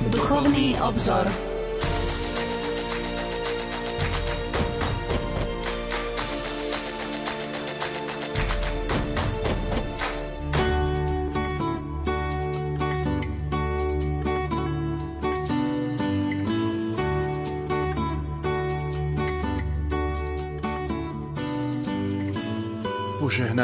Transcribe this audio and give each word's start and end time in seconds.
Duchovný 0.00 0.78
obzor. 0.80 1.47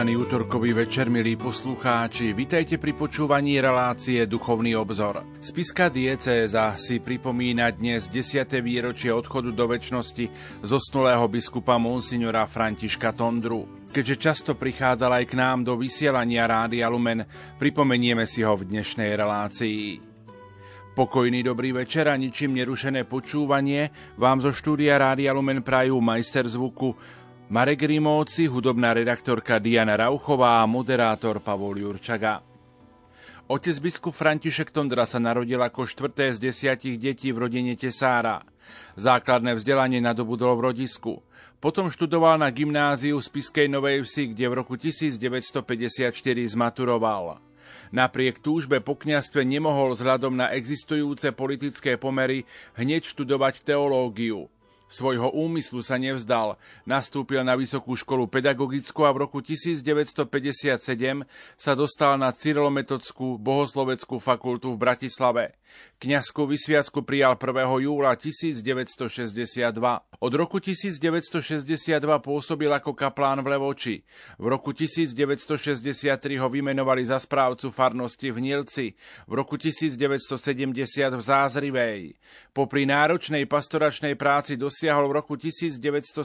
Požehnaný 0.04 0.28
útorkový 0.28 0.72
večer, 0.84 1.08
milí 1.08 1.32
poslucháči, 1.32 2.36
vitajte 2.36 2.76
pri 2.76 2.92
počúvaní 2.92 3.56
relácie 3.56 4.28
Duchovný 4.28 4.76
obzor. 4.76 5.24
Spiska 5.40 5.88
diecéza 5.88 6.76
si 6.76 7.00
pripomína 7.00 7.72
dnes 7.72 8.12
10. 8.12 8.44
výročie 8.60 9.08
odchodu 9.08 9.48
do 9.56 9.64
väčšnosti 9.64 10.28
zosnulého 10.60 11.24
biskupa 11.24 11.80
Monsignora 11.80 12.44
Františka 12.44 13.16
Tondru. 13.16 13.64
Keďže 13.96 14.20
často 14.20 14.52
prichádzal 14.52 15.24
aj 15.24 15.24
k 15.24 15.40
nám 15.40 15.64
do 15.64 15.72
vysielania 15.80 16.44
Rádia 16.44 16.84
Lumen, 16.92 17.24
pripomenieme 17.56 18.28
si 18.28 18.44
ho 18.44 18.60
v 18.60 18.76
dnešnej 18.76 19.08
relácii. 19.16 20.12
Pokojný 20.92 21.40
dobrý 21.40 21.72
večer 21.72 22.12
a 22.12 22.14
ničím 22.20 22.60
nerušené 22.60 23.08
počúvanie 23.08 23.88
vám 24.20 24.44
zo 24.44 24.52
štúdia 24.52 25.00
Rádia 25.00 25.32
Lumen 25.32 25.64
prajú 25.64 25.96
majster 25.96 26.44
zvuku 26.44 26.92
Marek 27.44 27.84
Rimóci, 27.84 28.48
hudobná 28.48 28.96
redaktorka 28.96 29.60
Diana 29.60 30.00
Rauchová 30.00 30.64
a 30.64 30.66
moderátor 30.66 31.44
Pavol 31.44 31.76
Jurčaga. 31.76 32.40
Otec 33.44 33.76
biskup 33.84 34.16
František 34.16 34.72
Tondra 34.72 35.04
sa 35.04 35.20
narodil 35.20 35.60
ako 35.60 35.84
štvrté 35.84 36.32
z 36.32 36.40
desiatich 36.40 36.96
detí 36.96 37.36
v 37.36 37.44
rodine 37.44 37.76
Tesára. 37.76 38.40
Základné 38.96 39.60
vzdelanie 39.60 40.00
nadobudol 40.00 40.56
v 40.56 40.72
rodisku. 40.72 41.20
Potom 41.60 41.92
študoval 41.92 42.40
na 42.40 42.48
gymnáziu 42.48 43.20
v 43.20 43.28
Spiskej 43.28 43.68
Novej 43.68 44.08
Vsi, 44.08 44.32
kde 44.32 44.48
v 44.48 44.54
roku 44.64 44.80
1954 44.80 46.16
zmaturoval. 46.48 47.44
Napriek 47.92 48.40
túžbe 48.40 48.80
po 48.80 48.96
kniastve 48.96 49.44
nemohol 49.44 49.92
vzhľadom 49.92 50.32
na 50.32 50.48
existujúce 50.56 51.28
politické 51.36 52.00
pomery 52.00 52.48
hneď 52.80 53.04
študovať 53.04 53.68
teológiu. 53.68 54.48
Svojho 54.84 55.32
úmyslu 55.32 55.80
sa 55.80 55.96
nevzdal. 55.96 56.60
Nastúpil 56.84 57.40
na 57.42 57.56
Vysokú 57.56 57.96
školu 57.96 58.28
pedagogickú 58.28 59.02
a 59.08 59.10
v 59.10 59.26
roku 59.26 59.40
1957 59.40 60.28
sa 61.56 61.72
dostal 61.72 62.20
na 62.20 62.30
Cyrilometodskú 62.30 63.40
bohosloveckú 63.40 64.20
fakultu 64.20 64.70
v 64.76 64.80
Bratislave. 64.80 65.44
Kňazskú 66.04 66.44
vysviacku 66.44 67.00
prijal 67.00 67.38
1. 67.40 67.64
júla 67.80 68.12
1962. 68.12 69.72
Od 70.20 70.32
roku 70.36 70.60
1962 70.60 71.96
pôsobil 72.20 72.68
ako 72.68 72.92
kaplán 72.92 73.40
v 73.40 73.56
Levoči. 73.56 73.96
V 74.36 74.46
roku 74.52 74.76
1963 74.76 76.36
ho 76.36 76.48
vymenovali 76.52 77.08
za 77.08 77.16
správcu 77.16 77.72
farnosti 77.72 78.28
v 78.28 78.38
Nilci, 78.38 78.92
v 79.24 79.32
roku 79.32 79.56
1970 79.56 81.16
v 81.16 81.22
Zázrivej. 81.24 82.20
Popri 82.52 82.84
náročnej 82.84 83.48
pastoračnej 83.48 84.12
práci 84.12 84.60
dosiahol 84.60 85.08
v 85.08 85.24
roku 85.24 85.40
1978 85.40 86.20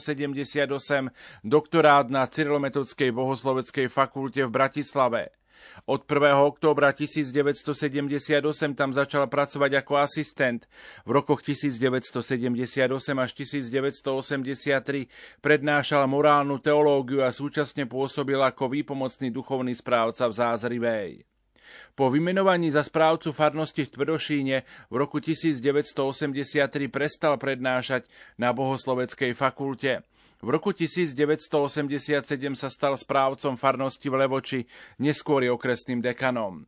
doktorát 1.47 2.11
na 2.11 2.27
Cyrilometodskej 2.27 3.15
bohosloveckej 3.15 3.87
fakulte 3.87 4.43
v 4.43 4.51
Bratislave. 4.51 5.38
Od 5.89 6.05
1. 6.05 6.45
októbra 6.45 6.93
1978 6.93 8.75
tam 8.75 8.93
začal 8.93 9.25
pracovať 9.31 9.71
ako 9.79 9.93
asistent. 9.97 10.67
V 11.07 11.11
rokoch 11.15 11.41
1978 11.41 12.83
až 13.17 13.31
1983 13.33 15.09
prednášal 15.39 16.05
morálnu 16.05 16.61
teológiu 16.61 17.25
a 17.25 17.33
súčasne 17.33 17.89
pôsobil 17.89 18.37
ako 18.37 18.69
výpomocný 18.69 19.33
duchovný 19.33 19.73
správca 19.73 20.29
v 20.29 20.33
Zázrivej. 20.33 21.09
Po 21.93 22.09
vymenovaní 22.09 22.73
za 22.73 22.81
správcu 22.81 23.29
farnosti 23.29 23.85
v 23.85 23.93
Tvrdošíne 23.93 24.65
v 24.89 24.95
roku 24.95 25.21
1983 25.21 26.89
prestal 26.89 27.37
prednášať 27.37 28.09
na 28.41 28.49
bohosloveckej 28.55 29.37
fakulte. 29.37 30.01
V 30.39 30.47
roku 30.47 30.71
1987 30.71 32.23
sa 32.55 32.71
stal 32.71 32.95
správcom 32.95 33.59
farnosti 33.59 34.07
v 34.07 34.15
Levoči, 34.23 34.59
neskôr 34.95 35.43
je 35.43 35.51
okresným 35.51 35.99
dekanom. 35.99 36.63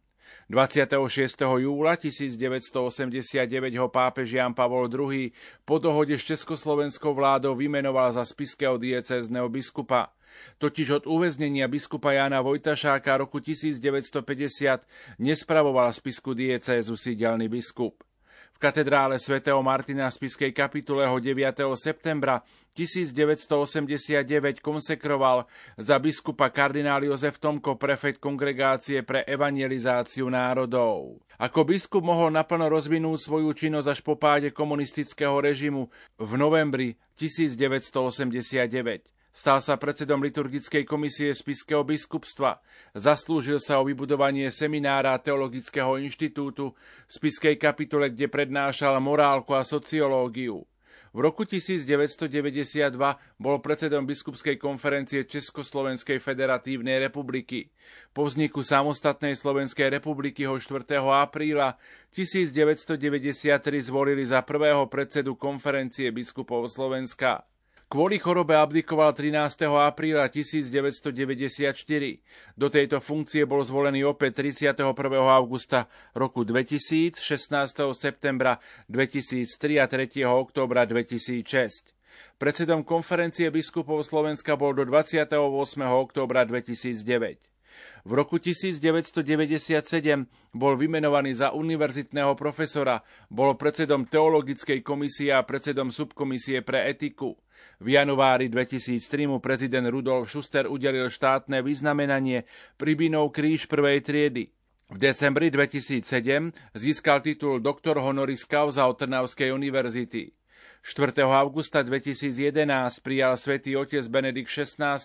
26. 0.51 0.99
júla 1.39 1.95
1989 1.95 3.47
ho 3.79 3.87
pápež 3.87 4.35
Jan 4.35 4.51
Pavol 4.51 4.91
II 4.91 5.31
po 5.63 5.79
dohode 5.79 6.19
s 6.19 6.23
československou 6.27 7.15
vládou 7.15 7.55
vymenoval 7.55 8.11
za 8.11 8.27
spiského 8.27 8.75
diecézneho 8.75 9.47
biskupa. 9.47 10.11
Totiž 10.59 11.03
od 11.03 11.03
uväznenia 11.07 11.67
biskupa 11.67 12.11
Jána 12.11 12.43
Vojtašáka 12.43 13.19
roku 13.19 13.39
1950 13.39 14.83
nespravoval 15.19 15.91
spisku 15.95 16.35
diecézu 16.35 16.95
sídelný 16.99 17.47
biskup 17.47 18.03
katedrále 18.61 19.17
svätého 19.17 19.57
Martina 19.65 20.13
v 20.13 20.21
Spiskej 20.21 20.53
kapitule 20.53 21.09
ho 21.09 21.17
9. 21.17 21.33
septembra 21.73 22.45
1989 22.77 24.61
konsekroval 24.61 25.49
za 25.81 25.97
biskupa 25.97 26.53
kardinál 26.53 27.01
Jozef 27.01 27.41
Tomko, 27.41 27.73
prefekt 27.75 28.21
kongregácie 28.21 29.01
pre 29.01 29.25
evangelizáciu 29.25 30.29
národov. 30.29 31.17
Ako 31.41 31.65
biskup 31.65 32.05
mohol 32.05 32.29
naplno 32.29 32.69
rozvinúť 32.69 33.17
svoju 33.17 33.49
činnosť 33.57 33.97
až 33.97 33.99
po 34.05 34.13
páde 34.13 34.53
komunistického 34.53 35.41
režimu 35.41 35.89
v 36.21 36.31
novembri 36.37 37.01
1989. 37.17 39.20
Stal 39.31 39.63
sa 39.63 39.79
predsedom 39.79 40.19
liturgickej 40.19 40.83
komisie 40.83 41.31
Spiského 41.31 41.87
biskupstva. 41.87 42.59
Zaslúžil 42.91 43.63
sa 43.63 43.79
o 43.79 43.87
vybudovanie 43.87 44.51
seminára 44.51 45.15
Teologického 45.23 45.95
inštitútu 46.03 46.75
v 46.75 47.11
Spiskej 47.11 47.55
kapitule, 47.55 48.11
kde 48.11 48.27
prednášal 48.27 48.99
morálku 48.99 49.55
a 49.55 49.63
sociológiu. 49.63 50.67
V 51.11 51.19
roku 51.19 51.43
1992 51.43 52.31
bol 53.35 53.59
predsedom 53.59 54.07
biskupskej 54.07 54.55
konferencie 54.55 55.27
Československej 55.27 56.23
federatívnej 56.23 57.03
republiky. 57.03 57.67
Po 58.15 58.23
vzniku 58.27 58.63
samostatnej 58.63 59.35
Slovenskej 59.35 59.91
republiky 59.91 60.47
ho 60.47 60.55
4. 60.55 60.87
apríla 61.03 61.75
1993 62.15 63.51
zvolili 63.83 64.23
za 64.23 64.39
prvého 64.39 64.87
predsedu 64.87 65.35
konferencie 65.35 66.07
biskupov 66.15 66.71
Slovenska. 66.71 67.43
Kvôli 67.91 68.23
chorobe 68.23 68.55
abdikoval 68.55 69.11
13. 69.11 69.67
apríla 69.67 70.23
1994. 70.31 71.11
Do 72.55 72.71
tejto 72.71 73.03
funkcie 73.03 73.43
bol 73.43 73.59
zvolený 73.67 74.07
opäť 74.07 74.39
31. 74.63 74.95
augusta 75.27 75.91
roku 76.15 76.47
2000, 76.47 77.19
16. 77.19 77.91
septembra 77.91 78.63
2003 78.87 79.83
a 79.83 79.91
3. 79.91 80.23
októbra 80.23 80.87
2006. 80.87 81.91
Predsedom 82.39 82.87
konferencie 82.87 83.51
biskupov 83.51 84.07
Slovenska 84.07 84.55
bol 84.55 84.71
do 84.71 84.87
28. 84.87 85.35
októbra 85.83 86.47
2009. 86.47 87.43
V 88.01 88.11
roku 88.17 88.41
1997 88.41 89.85
bol 90.51 90.73
vymenovaný 90.73 91.37
za 91.37 91.53
univerzitného 91.53 92.33
profesora, 92.33 93.05
bol 93.29 93.53
predsedom 93.53 94.09
teologickej 94.09 94.81
komisie 94.81 95.31
a 95.31 95.45
predsedom 95.45 95.93
subkomisie 95.93 96.65
pre 96.65 96.89
etiku. 96.89 97.37
V 97.81 97.97
januári 97.97 98.49
2003 98.49 99.29
mu 99.29 99.37
prezident 99.37 99.85
Rudolf 99.85 100.29
Schuster 100.29 100.65
udelil 100.65 101.09
štátne 101.13 101.61
vyznamenanie 101.61 102.45
Pribinov 102.77 103.33
kríž 103.33 103.69
prvej 103.69 104.01
triedy. 104.01 104.49
V 104.91 104.97
decembri 104.99 105.47
2007 105.47 106.03
získal 106.75 107.23
titul 107.23 107.63
doktor 107.63 107.95
honoris 108.03 108.43
causa 108.43 108.83
od 108.91 108.99
Trnavskej 108.99 109.55
univerzity. 109.55 110.40
4. 110.81 111.13
augusta 111.29 111.85
2011 111.85 112.65
prijal 113.05 113.37
svätý 113.37 113.77
otec 113.77 114.01
Benedikt 114.09 114.49
XVI 114.49 114.97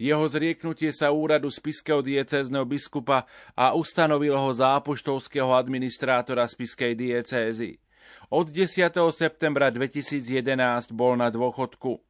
jeho 0.00 0.24
zrieknutie 0.24 0.88
sa 0.96 1.12
úradu 1.12 1.52
spiského 1.52 2.00
diecézneho 2.00 2.64
biskupa 2.64 3.28
a 3.52 3.76
ustanovil 3.76 4.32
ho 4.32 4.50
za 4.56 4.80
apoštolského 4.80 5.52
administrátora 5.52 6.48
spiskej 6.48 6.96
diecézy. 6.96 7.76
Od 8.32 8.48
10. 8.48 8.96
septembra 9.12 9.68
2011 9.68 10.88
bol 10.96 11.20
na 11.20 11.28
dôchodku. 11.28 12.09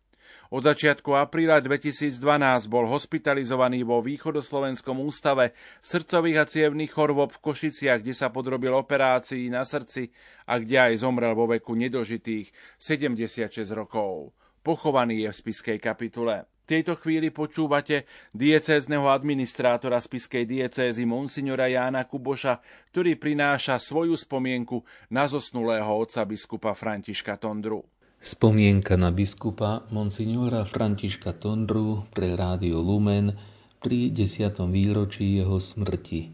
Od 0.51 0.67
začiatku 0.67 1.15
apríla 1.15 1.63
2012 1.63 2.19
bol 2.67 2.91
hospitalizovaný 2.91 3.87
vo 3.87 4.03
východoslovenskom 4.03 4.99
ústave 4.99 5.55
srdcových 5.79 6.39
a 6.43 6.45
cievných 6.51 6.91
chorôb 6.91 7.31
v 7.31 7.39
Košiciach, 7.39 8.03
kde 8.03 8.11
sa 8.11 8.35
podrobil 8.35 8.75
operácii 8.75 9.47
na 9.47 9.63
srdci 9.63 10.11
a 10.51 10.59
kde 10.59 10.91
aj 10.91 11.07
zomrel 11.07 11.39
vo 11.39 11.47
veku 11.47 11.79
nedožitých 11.79 12.51
76 12.83 13.63
rokov. 13.79 14.35
Pochovaný 14.67 15.23
je 15.23 15.31
v 15.31 15.39
spiskej 15.39 15.79
kapitule. 15.79 16.43
tejto 16.67 16.99
chvíli 16.99 17.31
počúvate 17.31 18.11
diecézneho 18.35 19.07
administrátora 19.07 20.03
spiskej 20.03 20.51
diecézy 20.51 21.07
Monsignora 21.07 21.71
Jána 21.71 22.03
Kuboša, 22.11 22.59
ktorý 22.91 23.15
prináša 23.15 23.79
svoju 23.79 24.19
spomienku 24.19 24.83
na 25.15 25.31
zosnulého 25.31 25.95
otca 25.95 26.27
biskupa 26.27 26.75
Františka 26.75 27.39
Tondru. 27.39 27.87
Spomienka 28.21 29.01
na 29.01 29.09
biskupa 29.09 29.89
Monsignora 29.89 30.69
Františka 30.69 31.33
Tondru 31.41 32.05
pre 32.13 32.37
Rádio 32.37 32.85
Lumen 32.85 33.33
pri 33.81 34.13
desiatom 34.13 34.69
výročí 34.69 35.41
jeho 35.41 35.57
smrti. 35.57 36.29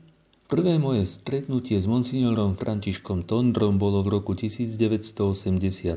Prvé 0.51 0.83
moje 0.83 1.07
stretnutie 1.07 1.79
s 1.79 1.87
monsignorom 1.87 2.59
Františkom 2.59 3.23
Tondrom 3.23 3.79
bolo 3.79 4.03
v 4.03 4.19
roku 4.19 4.35
1987, 4.35 5.95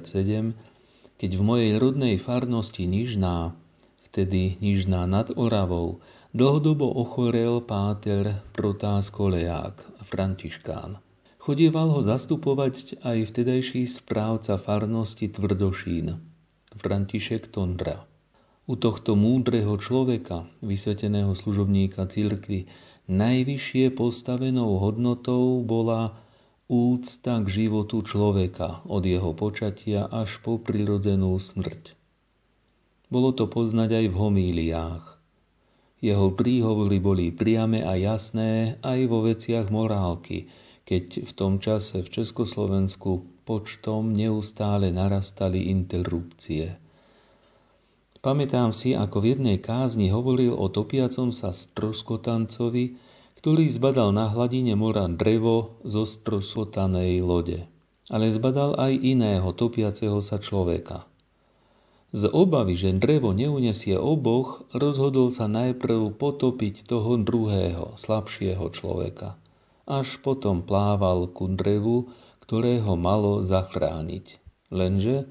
keď 1.18 1.32
v 1.34 1.42
mojej 1.42 1.74
rodnej 1.82 2.22
farnosti 2.22 2.86
Nižná 2.86 3.58
vtedy 4.10 4.62
Nižná 4.62 5.10
nad 5.10 5.34
Oravou, 5.34 6.06
dlhodobo 6.38 6.86
ochorel 6.86 7.66
páter 7.66 8.46
Protás 8.54 9.14
Koleják, 9.14 10.06
františkán. 10.06 11.02
Chodieval 11.40 11.96
ho 11.96 12.04
zastupovať 12.04 13.00
aj 13.00 13.32
vtedajší 13.32 13.88
správca 13.88 14.60
farnosti 14.60 15.32
Tvrdošín, 15.32 16.20
František 16.76 17.48
Tondra. 17.48 18.04
U 18.68 18.76
tohto 18.76 19.16
múdreho 19.16 19.80
človeka, 19.80 20.52
vysveteného 20.60 21.32
služobníka 21.32 22.12
cirkvy, 22.12 22.68
najvyššie 23.08 23.96
postavenou 23.96 24.84
hodnotou 24.84 25.64
bola 25.64 26.20
úcta 26.68 27.40
k 27.42 27.48
životu 27.48 28.04
človeka 28.04 28.84
od 28.84 29.08
jeho 29.08 29.32
počatia 29.32 30.12
až 30.12 30.44
po 30.44 30.60
prirodzenú 30.60 31.40
smrť. 31.40 31.96
Bolo 33.08 33.32
to 33.32 33.48
poznať 33.48 34.06
aj 34.06 34.06
v 34.12 34.16
homíliách. 34.20 35.06
Jeho 36.04 36.36
príhovory 36.36 37.00
boli 37.00 37.32
priame 37.32 37.80
a 37.80 37.96
jasné 37.96 38.76
aj 38.84 39.00
vo 39.08 39.24
veciach 39.24 39.72
morálky, 39.72 40.52
keď 40.90 41.22
v 41.22 41.32
tom 41.38 41.62
čase 41.62 42.02
v 42.02 42.10
Československu 42.10 43.22
počtom 43.46 44.10
neustále 44.10 44.90
narastali 44.90 45.70
interrupcie. 45.70 46.82
Pamätám 48.26 48.74
si, 48.74 48.98
ako 48.98 49.22
v 49.22 49.38
jednej 49.38 49.58
kázni 49.62 50.10
hovoril 50.10 50.58
o 50.58 50.66
topiacom 50.66 51.30
sa 51.30 51.54
stroskotancovi, 51.54 52.98
ktorý 53.38 53.70
zbadal 53.70 54.18
na 54.18 54.34
hladine 54.34 54.74
mora 54.74 55.06
drevo 55.06 55.78
zo 55.86 56.10
stroskotanej 56.10 57.22
lode. 57.22 57.70
Ale 58.10 58.34
zbadal 58.34 58.74
aj 58.82 58.98
iného 58.98 59.54
topiaceho 59.54 60.26
sa 60.26 60.42
človeka. 60.42 61.06
Z 62.18 62.34
obavy, 62.34 62.74
že 62.74 62.98
drevo 62.98 63.38
neunesie 63.38 63.94
oboch, 63.94 64.66
rozhodol 64.74 65.30
sa 65.30 65.46
najprv 65.46 66.18
potopiť 66.18 66.90
toho 66.90 67.22
druhého, 67.22 67.94
slabšieho 68.02 68.66
človeka. 68.74 69.38
Až 69.90 70.22
potom 70.22 70.62
plával 70.62 71.34
ku 71.34 71.50
drevu, 71.50 72.14
ktorého 72.46 72.94
malo 72.94 73.42
zachrániť. 73.42 74.38
Lenže 74.70 75.26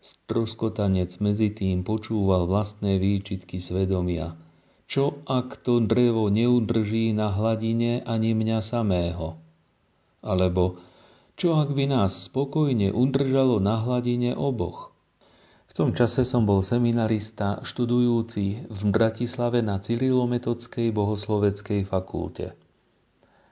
stroskotanec 0.00 1.20
medzi 1.20 1.52
tým 1.52 1.84
počúval 1.84 2.48
vlastné 2.48 2.96
výčitky 2.96 3.60
svedomia. 3.60 4.32
Čo 4.88 5.20
ak 5.28 5.60
to 5.60 5.84
drevo 5.84 6.32
neudrží 6.32 7.12
na 7.12 7.28
hladine 7.28 8.00
ani 8.08 8.32
mňa 8.32 8.58
samého? 8.64 9.36
Alebo 10.24 10.80
čo 11.36 11.60
ak 11.60 11.76
by 11.76 11.84
nás 11.84 12.28
spokojne 12.32 12.96
udržalo 12.96 13.60
na 13.60 13.76
hladine 13.84 14.32
oboch? 14.32 14.92
V 15.68 15.72
tom 15.76 15.92
čase 15.92 16.24
som 16.24 16.48
bol 16.48 16.64
seminarista 16.64 17.60
študujúci 17.62 18.72
v 18.72 18.80
Bratislave 18.88 19.62
na 19.62 19.78
Cyrilometodskej 19.78 20.90
bohosloveckej 20.96 21.86
fakulte. 21.86 22.56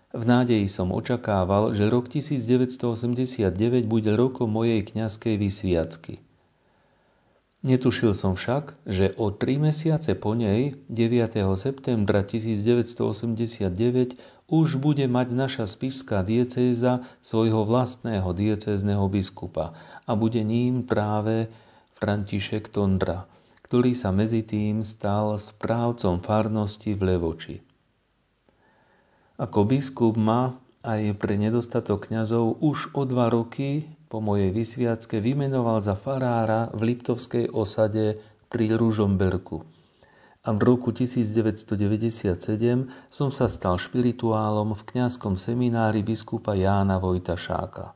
V 0.09 0.25
nádeji 0.25 0.73
som 0.73 0.89
očakával, 0.89 1.77
že 1.77 1.85
rok 1.85 2.09
1989 2.09 3.53
bude 3.85 4.09
rokom 4.17 4.49
mojej 4.49 4.81
kňazskej 4.81 5.37
vysviacky. 5.37 6.25
Netušil 7.61 8.17
som 8.17 8.33
však, 8.33 8.89
že 8.89 9.13
o 9.21 9.29
tri 9.29 9.61
mesiace 9.61 10.17
po 10.17 10.33
nej, 10.33 10.81
9. 10.89 11.37
septembra 11.61 12.25
1989, 12.25 14.17
už 14.49 14.81
bude 14.81 15.05
mať 15.05 15.29
naša 15.29 15.69
spišská 15.69 16.25
diecéza 16.25 17.05
svojho 17.21 17.69
vlastného 17.69 18.33
diecézneho 18.33 19.05
biskupa 19.13 19.77
a 20.09 20.17
bude 20.17 20.41
ním 20.41 20.89
práve 20.89 21.53
František 22.01 22.73
Tondra, 22.73 23.29
ktorý 23.69 23.93
sa 23.93 24.09
medzi 24.09 24.41
tým 24.41 24.81
stal 24.89 25.37
správcom 25.37 26.25
farnosti 26.25 26.97
v 26.97 27.13
Levoči. 27.13 27.68
Ako 29.39 29.71
biskup 29.71 30.19
ma 30.19 30.59
aj 30.83 31.15
pre 31.15 31.39
nedostatok 31.39 32.11
kňazov 32.11 32.59
už 32.59 32.91
o 32.91 33.07
dva 33.07 33.31
roky 33.31 33.87
po 34.11 34.19
mojej 34.19 34.51
vysviacke 34.51 35.23
vymenoval 35.23 35.79
za 35.79 35.95
farára 35.95 36.75
v 36.75 36.91
Liptovskej 36.91 37.55
osade 37.55 38.19
pri 38.51 38.75
Ružomberku. 38.75 39.63
A 40.43 40.49
v 40.51 40.61
roku 40.67 40.91
1997 40.91 42.35
som 43.15 43.29
sa 43.31 43.47
stal 43.47 43.79
špirituálom 43.79 44.75
v 44.75 44.83
kňazskom 44.83 45.39
seminári 45.39 46.03
biskupa 46.03 46.59
Jána 46.59 46.99
Vojtašáka. 46.99 47.95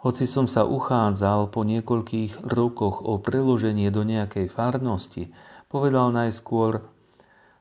Hoci 0.00 0.24
som 0.24 0.48
sa 0.48 0.64
uchádzal 0.64 1.52
po 1.52 1.60
niekoľkých 1.60 2.40
rokoch 2.48 3.04
o 3.04 3.20
preloženie 3.20 3.92
do 3.92 4.00
nejakej 4.00 4.48
farnosti, 4.48 5.28
povedal 5.68 6.08
najskôr, 6.08 6.80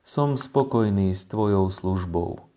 som 0.07 0.39
spokojný 0.39 1.11
s 1.11 1.27
tvojou 1.27 1.67
službou. 1.67 2.48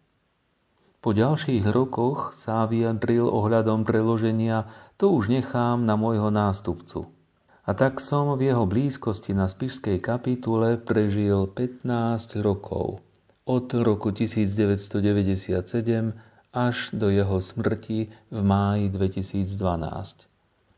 Po 1.03 1.11
ďalších 1.11 1.67
rokoch 1.67 2.31
sa 2.39 2.63
vyjadril 2.71 3.27
ohľadom 3.27 3.83
preloženia, 3.83 4.71
to 4.95 5.11
už 5.11 5.35
nechám 5.35 5.83
na 5.83 5.99
môjho 5.99 6.31
nástupcu. 6.31 7.11
A 7.67 7.75
tak 7.75 7.99
som 7.99 8.39
v 8.39 8.55
jeho 8.55 8.63
blízkosti 8.71 9.35
na 9.35 9.51
spišskej 9.51 9.99
kapitule 9.99 10.79
prežil 10.79 11.51
15 11.51 12.39
rokov. 12.47 13.03
Od 13.43 13.67
roku 13.83 14.15
1997 14.15 14.95
až 16.55 16.77
do 16.95 17.11
jeho 17.11 17.43
smrti 17.43 18.07
v 18.31 18.39
máji 18.39 18.87
2012. 18.95 19.51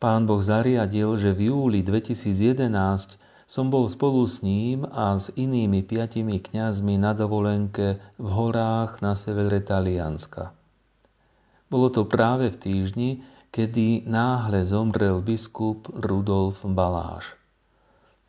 Pán 0.01 0.25
Boh 0.25 0.41
zariadil, 0.41 1.21
že 1.21 1.37
v 1.37 1.53
júli 1.53 1.85
2011 1.85 3.21
som 3.45 3.69
bol 3.69 3.85
spolu 3.87 4.25
s 4.25 4.41
ním 4.41 4.89
a 4.89 5.21
s 5.21 5.29
inými 5.37 5.85
piatimi 5.85 6.41
kňazmi 6.41 6.97
na 6.97 7.13
dovolenke 7.13 8.01
v 8.17 8.29
horách 8.29 9.05
na 9.05 9.13
severe 9.13 9.61
Talianska. 9.61 10.57
Bolo 11.69 11.93
to 11.93 12.09
práve 12.09 12.53
v 12.53 12.57
týždni, 12.57 13.11
kedy 13.55 14.09
náhle 14.09 14.65
zomrel 14.65 15.21
biskup 15.21 15.87
Rudolf 15.93 16.65
Baláš. 16.65 17.37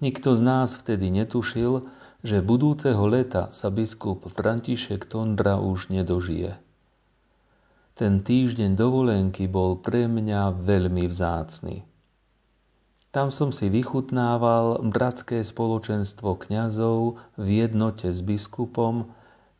Nikto 0.04 0.36
z 0.36 0.42
nás 0.44 0.76
vtedy 0.76 1.10
netušil, 1.10 1.88
že 2.26 2.44
budúceho 2.44 3.06
leta 3.08 3.54
sa 3.56 3.72
biskup 3.72 4.28
František 4.34 5.08
Tondra 5.08 5.62
už 5.62 5.94
nedožije. 5.94 6.58
Ten 7.96 8.20
týždeň 8.20 8.76
dovolenky 8.76 9.48
bol 9.48 9.80
pre 9.80 10.10
mňa 10.10 10.52
veľmi 10.68 11.08
vzácny. 11.08 11.88
Tam 13.16 13.32
som 13.32 13.56
si 13.56 13.72
vychutnával 13.72 14.84
bratské 14.92 15.40
spoločenstvo 15.40 16.36
kňazov 16.36 17.16
v 17.40 17.48
jednote 17.64 18.12
s 18.12 18.20
biskupom, 18.20 19.08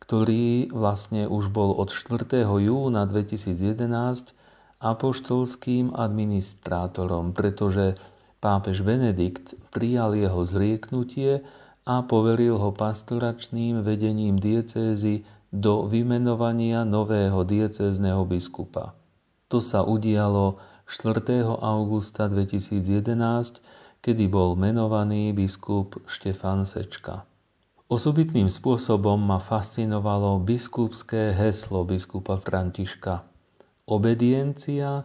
ktorý 0.04 0.68
vlastne 0.76 1.24
už 1.24 1.48
bol 1.48 1.72
od 1.72 1.88
4. 1.88 2.44
júna 2.44 3.08
2011 3.08 4.36
apoštolským 4.84 5.96
administrátorom, 5.96 7.32
pretože 7.32 7.96
pápež 8.44 8.84
Benedikt 8.84 9.56
prijal 9.72 10.12
jeho 10.12 10.44
zrieknutie 10.44 11.40
a 11.88 12.04
poveril 12.04 12.60
ho 12.60 12.76
pastoračným 12.76 13.80
vedením 13.80 14.36
diecézy 14.36 15.24
do 15.48 15.88
vymenovania 15.88 16.84
nového 16.84 17.40
diecézneho 17.40 18.20
biskupa. 18.28 18.92
To 19.48 19.64
sa 19.64 19.80
udialo 19.80 20.60
4. 20.86 21.18
augusta 21.58 22.30
2011, 22.30 23.58
kedy 23.98 24.24
bol 24.30 24.54
menovaný 24.54 25.34
biskup 25.34 25.98
Štefan 26.06 26.62
Sečka. 26.62 27.26
Osobitným 27.90 28.46
spôsobom 28.46 29.18
ma 29.18 29.42
fascinovalo 29.42 30.38
biskupské 30.46 31.34
heslo 31.34 31.82
biskupa 31.82 32.38
Františka 32.38 33.26
Obediencia 33.90 35.02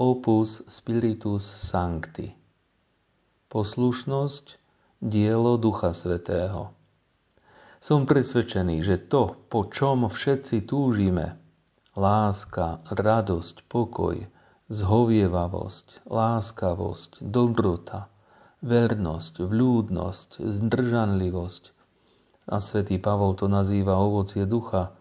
opus 0.00 0.64
spiritus 0.64 1.44
sancti. 1.44 2.32
Poslušnosť, 3.52 4.44
dielo 5.04 5.60
Ducha 5.60 5.92
Svetého. 5.92 6.72
Som 7.84 8.08
presvedčený, 8.08 8.80
že 8.80 8.96
to, 9.12 9.36
po 9.52 9.68
čom 9.68 10.08
všetci 10.08 10.64
túžime, 10.64 11.36
láska, 11.96 12.80
radosť, 12.96 13.68
pokoj, 13.68 14.24
zhovievavosť, 14.68 16.04
láskavosť, 16.04 17.24
dobrota, 17.24 18.12
vernosť, 18.60 19.40
vľúdnosť, 19.40 20.44
zdržanlivosť. 20.44 21.64
A 22.48 22.56
svätý 22.60 23.00
Pavol 23.00 23.36
to 23.36 23.48
nazýva 23.48 23.96
ovocie 23.96 24.44
ducha. 24.44 24.92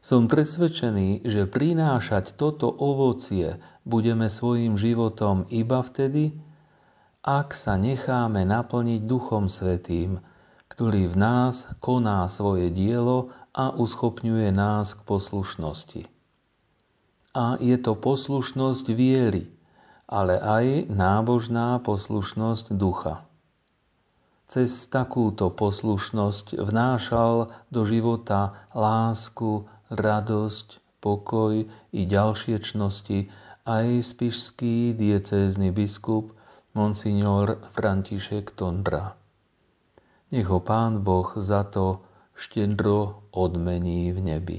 Som 0.00 0.30
presvedčený, 0.30 1.26
že 1.26 1.50
prinášať 1.50 2.38
toto 2.38 2.70
ovocie 2.70 3.58
budeme 3.84 4.30
svojim 4.30 4.78
životom 4.78 5.44
iba 5.50 5.82
vtedy, 5.82 6.34
ak 7.20 7.52
sa 7.52 7.76
necháme 7.76 8.48
naplniť 8.48 9.04
Duchom 9.04 9.52
Svetým, 9.52 10.24
ktorý 10.72 11.12
v 11.12 11.16
nás 11.20 11.68
koná 11.84 12.24
svoje 12.32 12.72
dielo 12.72 13.28
a 13.52 13.76
uschopňuje 13.76 14.48
nás 14.56 14.96
k 14.96 15.00
poslušnosti. 15.04 16.19
A 17.30 17.54
je 17.62 17.78
to 17.78 17.94
poslušnosť 17.94 18.90
viery, 18.90 19.46
ale 20.10 20.42
aj 20.42 20.90
nábožná 20.90 21.78
poslušnosť 21.86 22.74
ducha. 22.74 23.22
Cez 24.50 24.90
takúto 24.90 25.46
poslušnosť 25.54 26.58
vnášal 26.58 27.54
do 27.70 27.86
života 27.86 28.66
lásku, 28.74 29.70
radosť, 29.94 30.82
pokoj 30.98 31.70
i 31.94 32.02
ďalšie 32.02 32.58
čnosti 32.58 33.30
aj 33.62 34.02
spišský 34.02 34.98
diecézny 34.98 35.70
biskup 35.70 36.34
monsignor 36.74 37.62
František 37.78 38.58
Tondra. 38.58 39.14
Nech 40.34 40.50
ho 40.50 40.58
Pán 40.58 41.06
Boh 41.06 41.30
za 41.38 41.62
to 41.66 42.02
štedro 42.34 43.30
odmení 43.30 44.10
v 44.10 44.18
nebi. 44.18 44.58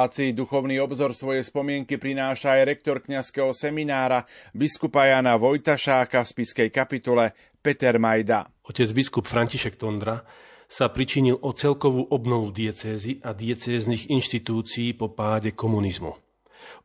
relácii 0.00 0.32
Duchovný 0.32 0.80
obzor 0.80 1.12
svoje 1.12 1.44
spomienky 1.44 2.00
prináša 2.00 2.56
aj 2.56 2.72
rektor 2.72 3.04
kňazského 3.04 3.52
seminára 3.52 4.24
biskupa 4.56 5.04
Jana 5.04 5.36
Vojtašáka 5.36 6.24
v 6.24 6.30
spiskej 6.32 6.68
kapitule 6.72 7.36
Peter 7.60 8.00
Majda. 8.00 8.48
Otec 8.64 8.88
biskup 8.96 9.28
František 9.28 9.76
Tondra 9.76 10.24
sa 10.64 10.88
pričinil 10.88 11.36
o 11.44 11.52
celkovú 11.52 12.08
obnovu 12.16 12.48
diecézy 12.48 13.20
a 13.20 13.36
diecéznych 13.36 14.08
inštitúcií 14.08 14.96
po 14.96 15.12
páde 15.12 15.52
komunizmu. 15.52 16.16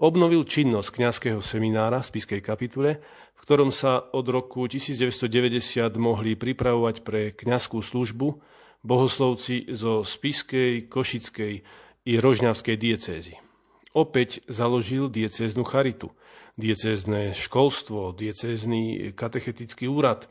Obnovil 0.04 0.44
činnosť 0.44 0.92
kňazského 0.92 1.40
seminára 1.40 2.04
v 2.04 2.12
spiskej 2.12 2.44
kapitule, 2.44 3.00
v 3.32 3.40
ktorom 3.40 3.72
sa 3.72 4.12
od 4.12 4.28
roku 4.28 4.68
1990 4.68 5.88
mohli 5.96 6.36
pripravovať 6.36 6.96
pre 7.00 7.32
kňazskú 7.32 7.80
službu 7.80 8.28
bohoslovci 8.84 9.72
zo 9.72 10.04
spiskej, 10.04 10.92
košickej, 10.92 11.85
i 12.06 12.22
rožňavskej 12.22 12.78
diecézy. 12.78 13.36
Opäť 13.98 14.46
založil 14.46 15.10
diecéznu 15.10 15.66
charitu, 15.66 16.14
diecézne 16.56 17.34
školstvo, 17.34 18.14
diecézny 18.14 19.12
katechetický 19.18 19.90
úrad, 19.90 20.30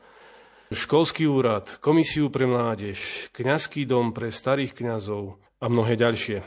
školský 0.71 1.27
úrad, 1.27 1.67
komisiu 1.83 2.31
pre 2.31 2.47
mládež, 2.47 3.29
kňazský 3.35 3.83
dom 3.85 4.15
pre 4.15 4.31
starých 4.31 4.73
kňazov 4.73 5.37
a 5.59 5.65
mnohé 5.67 5.99
ďalšie. 5.99 6.41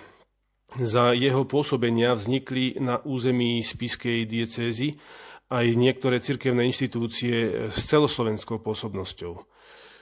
Za 0.79 1.17
jeho 1.17 1.49
pôsobenia 1.49 2.13
vznikli 2.13 2.77
na 2.77 3.01
území 3.01 3.65
spiskej 3.65 4.29
diecézy 4.29 5.01
aj 5.49 5.65
niektoré 5.77 6.21
cirkevné 6.21 6.69
inštitúcie 6.69 7.69
s 7.73 7.79
celoslovenskou 7.89 8.61
pôsobnosťou 8.61 9.49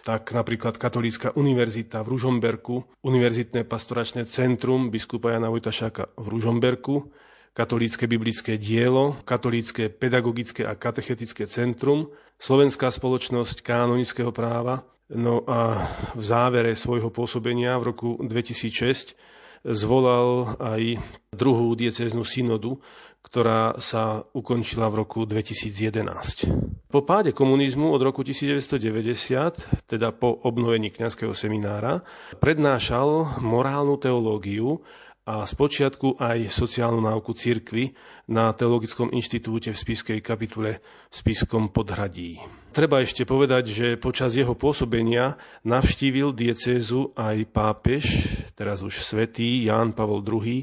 tak 0.06 0.30
napríklad 0.30 0.78
Katolícka 0.78 1.34
univerzita 1.34 2.06
v 2.06 2.14
Ružomberku, 2.14 3.02
Univerzitné 3.02 3.66
pastoračné 3.66 4.22
centrum 4.30 4.86
biskupa 4.86 5.34
Jana 5.34 5.50
Vojtašáka 5.50 6.14
v 6.14 6.26
Ružomberku, 6.30 7.10
Katolícke 7.50 8.06
biblické 8.06 8.54
dielo, 8.54 9.18
Katolícke 9.26 9.90
pedagogické 9.90 10.62
a 10.62 10.78
katechetické 10.78 11.50
centrum, 11.50 12.14
Slovenská 12.38 12.94
spoločnosť 12.94 13.66
kanonického 13.66 14.30
práva, 14.30 14.86
no 15.10 15.42
a 15.42 15.90
v 16.14 16.22
závere 16.22 16.78
svojho 16.78 17.10
pôsobenia 17.10 17.74
v 17.82 17.90
roku 17.90 18.08
2006 18.22 19.18
zvolal 19.66 20.54
aj 20.62 21.02
druhú 21.34 21.74
diecéznu 21.74 22.22
synodu, 22.22 22.78
ktorá 23.26 23.74
sa 23.82 24.22
ukončila 24.30 24.86
v 24.86 25.02
roku 25.02 25.26
2011. 25.26 26.86
Po 26.86 27.02
páde 27.02 27.34
komunizmu 27.34 27.90
od 27.90 27.98
roku 27.98 28.22
1990, 28.22 29.90
teda 29.90 30.14
po 30.14 30.30
obnovení 30.46 30.94
kňazského 30.94 31.34
seminára, 31.34 32.06
prednášal 32.38 33.42
morálnu 33.42 33.98
teológiu 33.98 34.86
a 35.26 35.42
spočiatku 35.42 36.22
aj 36.22 36.46
sociálnu 36.46 37.02
náuku 37.02 37.34
cirkvy 37.34 37.98
na 38.30 38.54
Teologickom 38.54 39.10
inštitúte 39.10 39.74
v 39.74 39.80
Spiskej 39.82 40.18
kapitule 40.22 40.78
v 41.10 41.14
Spiskom 41.18 41.74
podhradí. 41.74 42.38
Treba 42.70 43.02
ešte 43.02 43.26
povedať, 43.26 43.74
že 43.74 43.86
počas 43.98 44.38
jeho 44.38 44.54
pôsobenia 44.54 45.34
navštívil 45.66 46.30
diecézu 46.30 47.10
aj 47.18 47.42
pápež, 47.50 48.06
teraz 48.54 48.86
už 48.86 49.02
svätý 49.02 49.66
Ján 49.66 49.98
Pavol 49.98 50.22
II, 50.22 50.62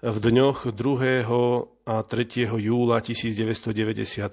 v 0.00 0.16
dňoch 0.16 0.72
2. 0.72 1.28
a 1.84 1.96
3. 2.00 2.48
júla 2.48 3.04
1995, 3.04 4.32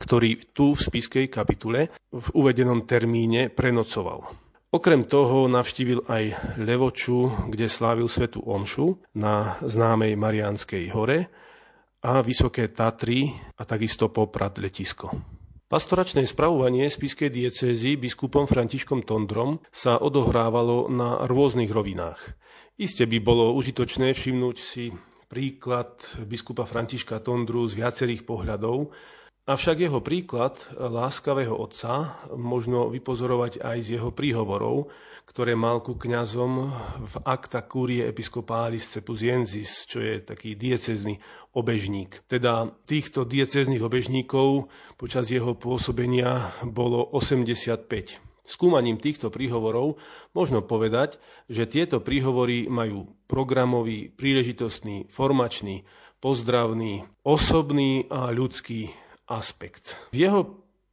ktorý 0.00 0.30
tu 0.56 0.72
v 0.72 0.80
spiskej 0.80 1.26
kapitule 1.28 1.92
v 2.08 2.26
uvedenom 2.32 2.88
termíne 2.88 3.52
prenocoval. 3.52 4.32
Okrem 4.72 5.04
toho 5.04 5.48
navštívil 5.48 6.08
aj 6.08 6.56
Levoču, 6.60 7.28
kde 7.52 7.68
slávil 7.68 8.08
svetu 8.08 8.40
Omšu 8.40 9.16
na 9.16 9.60
známej 9.60 10.16
Marianskej 10.16 10.92
hore 10.92 11.28
a 12.04 12.24
Vysoké 12.24 12.72
Tatry 12.72 13.28
a 13.60 13.68
takisto 13.68 14.08
Poprad 14.08 14.56
letisko. 14.56 15.37
Pastoračné 15.68 16.24
spravovanie 16.24 16.88
spiskej 16.88 17.28
diecézy 17.28 18.00
biskupom 18.00 18.48
Františkom 18.48 19.04
Tondrom 19.04 19.60
sa 19.68 20.00
odohrávalo 20.00 20.88
na 20.88 21.28
rôznych 21.28 21.68
rovinách. 21.68 22.40
Iste 22.80 23.04
by 23.04 23.20
bolo 23.20 23.52
užitočné 23.52 24.16
všimnúť 24.16 24.56
si 24.56 24.88
príklad 25.28 26.00
biskupa 26.24 26.64
Františka 26.64 27.20
Tondru 27.20 27.68
z 27.68 27.84
viacerých 27.84 28.24
pohľadov, 28.24 28.96
Avšak 29.48 29.80
jeho 29.80 30.04
príklad 30.04 30.60
láskavého 30.76 31.56
otca 31.56 32.20
možno 32.36 32.92
vypozorovať 32.92 33.64
aj 33.64 33.78
z 33.80 33.88
jeho 33.96 34.12
príhovorov, 34.12 34.92
ktoré 35.24 35.56
mal 35.56 35.80
ku 35.80 35.96
kňazom 35.96 36.68
v 37.08 37.14
akta 37.24 37.64
Curie 37.64 38.04
Episcopalis 38.04 38.84
Cepusiensis, 38.84 39.88
čo 39.88 40.04
je 40.04 40.20
taký 40.20 40.52
diecezný 40.52 41.16
obežník. 41.56 42.28
Teda 42.28 42.68
týchto 42.84 43.24
diecezných 43.24 43.80
obežníkov 43.80 44.68
počas 45.00 45.32
jeho 45.32 45.56
pôsobenia 45.56 46.52
bolo 46.68 47.08
85. 47.16 47.88
Skúmaním 48.44 49.00
týchto 49.00 49.32
príhovorov 49.32 49.96
možno 50.36 50.60
povedať, 50.60 51.16
že 51.48 51.64
tieto 51.64 52.04
príhovory 52.04 52.68
majú 52.68 53.16
programový, 53.24 54.12
príležitostný, 54.12 55.08
formačný, 55.08 55.88
pozdravný, 56.20 57.08
osobný 57.24 58.04
a 58.12 58.28
ľudský 58.28 59.07
aspekt. 59.28 59.94
V 60.10 60.24
jeho 60.24 60.40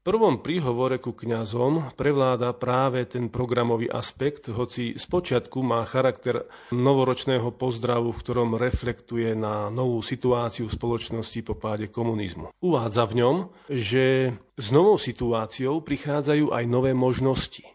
prvom 0.05 0.37
príhovore 0.37 1.01
ku 1.01 1.17
kňazom 1.17 1.97
prevláda 1.97 2.53
práve 2.53 3.09
ten 3.09 3.33
programový 3.33 3.89
aspekt, 3.89 4.53
hoci 4.53 4.93
spočiatku 4.93 5.65
má 5.65 5.81
charakter 5.89 6.45
novoročného 6.69 7.49
pozdravu, 7.57 8.13
v 8.13 8.21
ktorom 8.21 8.53
reflektuje 8.53 9.33
na 9.33 9.73
novú 9.73 10.05
situáciu 10.05 10.69
v 10.69 10.75
spoločnosti 10.77 11.39
po 11.41 11.57
páde 11.57 11.89
komunizmu. 11.89 12.53
Uvádza 12.61 13.09
v 13.09 13.13
ňom, 13.17 13.35
že 13.65 14.37
s 14.53 14.67
novou 14.69 15.01
situáciou 15.01 15.81
prichádzajú 15.81 16.53
aj 16.53 16.63
nové 16.69 16.93
možnosti, 16.93 17.65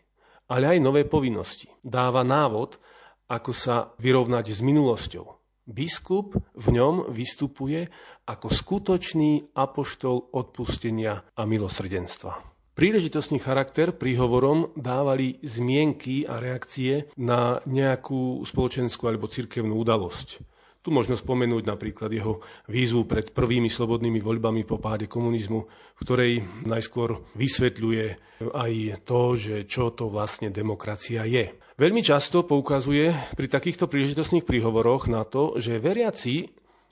ale 0.47 0.77
aj 0.77 0.79
nové 0.79 1.03
povinnosti. 1.03 1.67
Dáva 1.83 2.23
návod, 2.23 2.79
ako 3.27 3.51
sa 3.51 3.91
vyrovnať 3.99 4.55
s 4.55 4.63
minulosťou 4.63 5.40
Biskup 5.71 6.35
v 6.59 6.67
ňom 6.75 7.15
vystupuje 7.15 7.87
ako 8.27 8.51
skutočný 8.51 9.55
apoštol 9.55 10.35
odpustenia 10.35 11.23
a 11.39 11.47
milosrdenstva. 11.47 12.51
Príležitostný 12.75 13.39
charakter 13.39 13.95
príhovorom 13.95 14.75
dávali 14.75 15.39
zmienky 15.47 16.27
a 16.27 16.43
reakcie 16.43 17.13
na 17.15 17.63
nejakú 17.71 18.43
spoločenskú 18.43 19.07
alebo 19.07 19.31
cirkevnú 19.31 19.79
udalosť. 19.79 20.43
Tu 20.81 20.89
možno 20.89 21.13
spomenúť 21.13 21.69
napríklad 21.69 22.09
jeho 22.09 22.41
výzvu 22.67 23.05
pred 23.05 23.37
prvými 23.37 23.69
slobodnými 23.69 24.25
voľbami 24.25 24.65
po 24.65 24.81
páde 24.81 25.13
komunizmu, 25.13 25.61
v 25.69 26.01
ktorej 26.01 26.33
najskôr 26.65 27.21
vysvetľuje 27.37 28.07
aj 28.49 28.73
to, 29.05 29.23
že 29.37 29.57
čo 29.69 29.93
to 29.93 30.09
vlastne 30.09 30.49
demokracia 30.49 31.29
je. 31.29 31.60
Veľmi 31.81 32.05
často 32.05 32.45
poukazuje 32.45 33.33
pri 33.41 33.49
takýchto 33.49 33.89
príležitostných 33.89 34.45
príhovoroch 34.45 35.09
na 35.09 35.25
to, 35.25 35.57
že 35.57 35.81
veriaci 35.81 36.45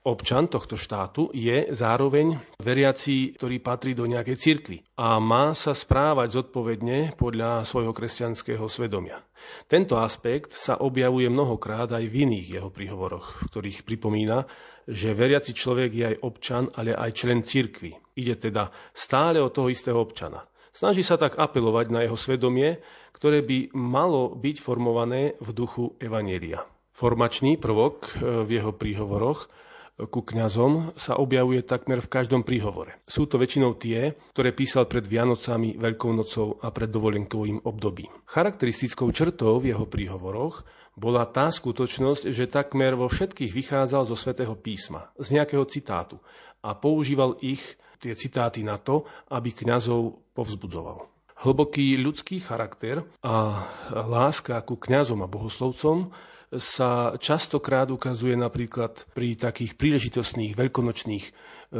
občan 0.09 0.49
tohto 0.49 0.81
štátu 0.81 1.29
je 1.37 1.69
zároveň 1.77 2.41
veriaci, 2.57 3.37
ktorý 3.37 3.61
patrí 3.61 3.93
do 3.93 4.09
nejakej 4.09 4.41
cirkvi 4.41 4.81
a 4.97 5.21
má 5.21 5.53
sa 5.53 5.77
správať 5.77 6.41
zodpovedne 6.41 7.21
podľa 7.21 7.69
svojho 7.69 7.93
kresťanského 7.93 8.65
svedomia. 8.65 9.21
Tento 9.69 10.01
aspekt 10.01 10.57
sa 10.57 10.81
objavuje 10.81 11.29
mnohokrát 11.29 11.93
aj 11.93 12.09
v 12.09 12.25
iných 12.25 12.57
jeho 12.57 12.73
príhovoroch, 12.73 13.45
v 13.45 13.49
ktorých 13.53 13.85
pripomína, 13.85 14.49
že 14.89 15.13
veriaci 15.13 15.53
človek 15.53 15.91
je 15.93 16.05
aj 16.17 16.21
občan, 16.25 16.65
ale 16.73 16.97
aj 16.97 17.13
člen 17.13 17.45
cirkvi. 17.45 17.93
Ide 18.17 18.41
teda 18.41 18.73
stále 18.97 19.37
o 19.37 19.53
toho 19.53 19.69
istého 19.69 20.01
občana. 20.01 20.49
Snaží 20.79 21.03
sa 21.03 21.19
tak 21.19 21.35
apelovať 21.35 21.91
na 21.91 22.07
jeho 22.07 22.15
svedomie, 22.15 22.79
ktoré 23.11 23.43
by 23.43 23.75
malo 23.75 24.31
byť 24.39 24.63
formované 24.63 25.35
v 25.43 25.51
duchu 25.51 25.99
Evanielia. 25.99 26.63
Formačný 26.95 27.59
prvok 27.59 28.15
e, 28.15 28.47
v 28.47 28.63
jeho 28.63 28.71
príhovoroch 28.71 29.51
e, 29.99 30.07
ku 30.07 30.23
kňazom 30.23 30.95
sa 30.95 31.19
objavuje 31.19 31.67
takmer 31.67 31.99
v 31.99 32.07
každom 32.07 32.47
príhovore. 32.47 33.03
Sú 33.11 33.27
to 33.27 33.43
väčšinou 33.43 33.75
tie, 33.75 34.15
ktoré 34.31 34.55
písal 34.55 34.87
pred 34.87 35.03
Vianocami, 35.03 35.75
Veľkou 35.75 36.15
nocou 36.15 36.63
a 36.63 36.71
pred 36.71 36.95
dovolenkovým 36.95 37.67
obdobím. 37.67 38.15
Charakteristickou 38.31 39.11
črtou 39.11 39.59
v 39.59 39.75
jeho 39.75 39.83
príhovoroch 39.83 40.63
bola 40.95 41.27
tá 41.27 41.51
skutočnosť, 41.51 42.31
že 42.31 42.47
takmer 42.47 42.95
vo 42.95 43.11
všetkých 43.11 43.51
vychádzal 43.51 44.07
zo 44.07 44.15
svätého 44.15 44.55
písma, 44.55 45.11
z 45.19 45.43
nejakého 45.43 45.67
citátu 45.67 46.23
a 46.63 46.79
používal 46.79 47.35
ich 47.43 47.67
tie 47.99 48.15
citáty 48.15 48.63
na 48.63 48.79
to, 48.79 49.05
aby 49.35 49.53
kňazov 49.53 50.33
povzbudzoval. 50.33 51.11
Hlboký 51.39 51.95
ľudský 52.03 52.43
charakter 52.43 53.07
a 53.23 53.63
láska 53.95 54.59
ku 54.67 54.75
kňazom 54.75 55.23
a 55.23 55.31
bohoslovcom 55.31 56.11
sa 56.57 57.15
častokrát 57.21 57.93
ukazuje 57.93 58.35
napríklad 58.35 59.07
pri 59.13 59.37
takých 59.37 59.77
príležitostných 59.77 60.57
veľkonočných 60.57 61.25
e, 61.29 61.31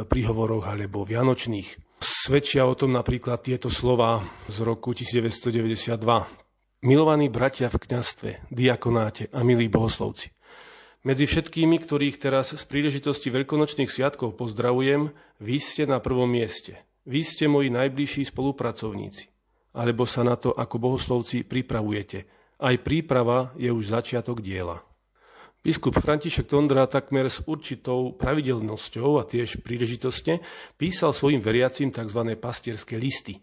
príhovoroch 0.05 0.69
alebo 0.69 1.01
vianočných. 1.01 1.99
Svedčia 1.99 2.69
o 2.69 2.77
tom 2.77 2.93
napríklad 2.93 3.41
tieto 3.41 3.67
slova 3.67 4.21
z 4.45 4.61
roku 4.61 4.93
1992. 4.93 5.97
Milovaní 6.85 7.27
bratia 7.27 7.67
v 7.67 7.81
kňastve, 7.81 8.29
diakonáte 8.53 9.27
a 9.35 9.43
milí 9.43 9.67
bohoslovci. 9.67 10.31
Medzi 10.99 11.31
všetkými, 11.31 11.79
ktorých 11.79 12.19
teraz 12.19 12.51
z 12.51 12.63
príležitosti 12.67 13.31
veľkonočných 13.31 13.87
sviatkov 13.87 14.35
pozdravujem, 14.35 15.15
vy 15.39 15.55
ste 15.55 15.87
na 15.87 16.03
prvom 16.03 16.27
mieste. 16.27 16.75
Vy 17.07 17.23
ste 17.23 17.47
moji 17.47 17.71
najbližší 17.71 18.27
spolupracovníci. 18.27 19.31
Alebo 19.79 20.03
sa 20.03 20.27
na 20.27 20.35
to 20.35 20.51
ako 20.51 20.75
bohoslovci 20.75 21.47
pripravujete. 21.47 22.27
Aj 22.59 22.75
príprava 22.83 23.55
je 23.55 23.71
už 23.71 23.95
začiatok 23.95 24.43
diela. 24.43 24.83
Biskup 25.63 25.95
František 25.95 26.51
Tondra 26.51 26.83
takmer 26.87 27.31
s 27.31 27.43
určitou 27.47 28.15
pravidelnosťou 28.19 29.19
a 29.19 29.27
tiež 29.27 29.63
príležitostne 29.63 30.43
písal 30.75 31.15
svojim 31.15 31.39
veriacim 31.39 31.95
tzv. 31.95 32.35
pastierské 32.35 32.99
listy, 32.99 33.39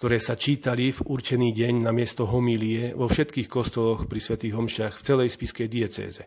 ktoré 0.00 0.16
sa 0.16 0.32
čítali 0.32 0.96
v 0.96 1.12
určený 1.12 1.52
deň 1.52 1.84
na 1.84 1.92
miesto 1.92 2.24
homílie 2.24 2.96
vo 2.96 3.04
všetkých 3.04 3.52
kostoloch 3.52 4.08
pri 4.08 4.16
svätých 4.16 4.56
homšiach 4.56 4.96
v 4.96 5.04
celej 5.04 5.28
spiskej 5.36 5.68
diecéze. 5.68 6.24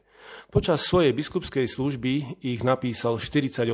Počas 0.53 0.85
svojej 0.85 1.09
biskupskej 1.09 1.65
služby 1.65 2.37
ich 2.45 2.61
napísal 2.61 3.17
48. 3.17 3.65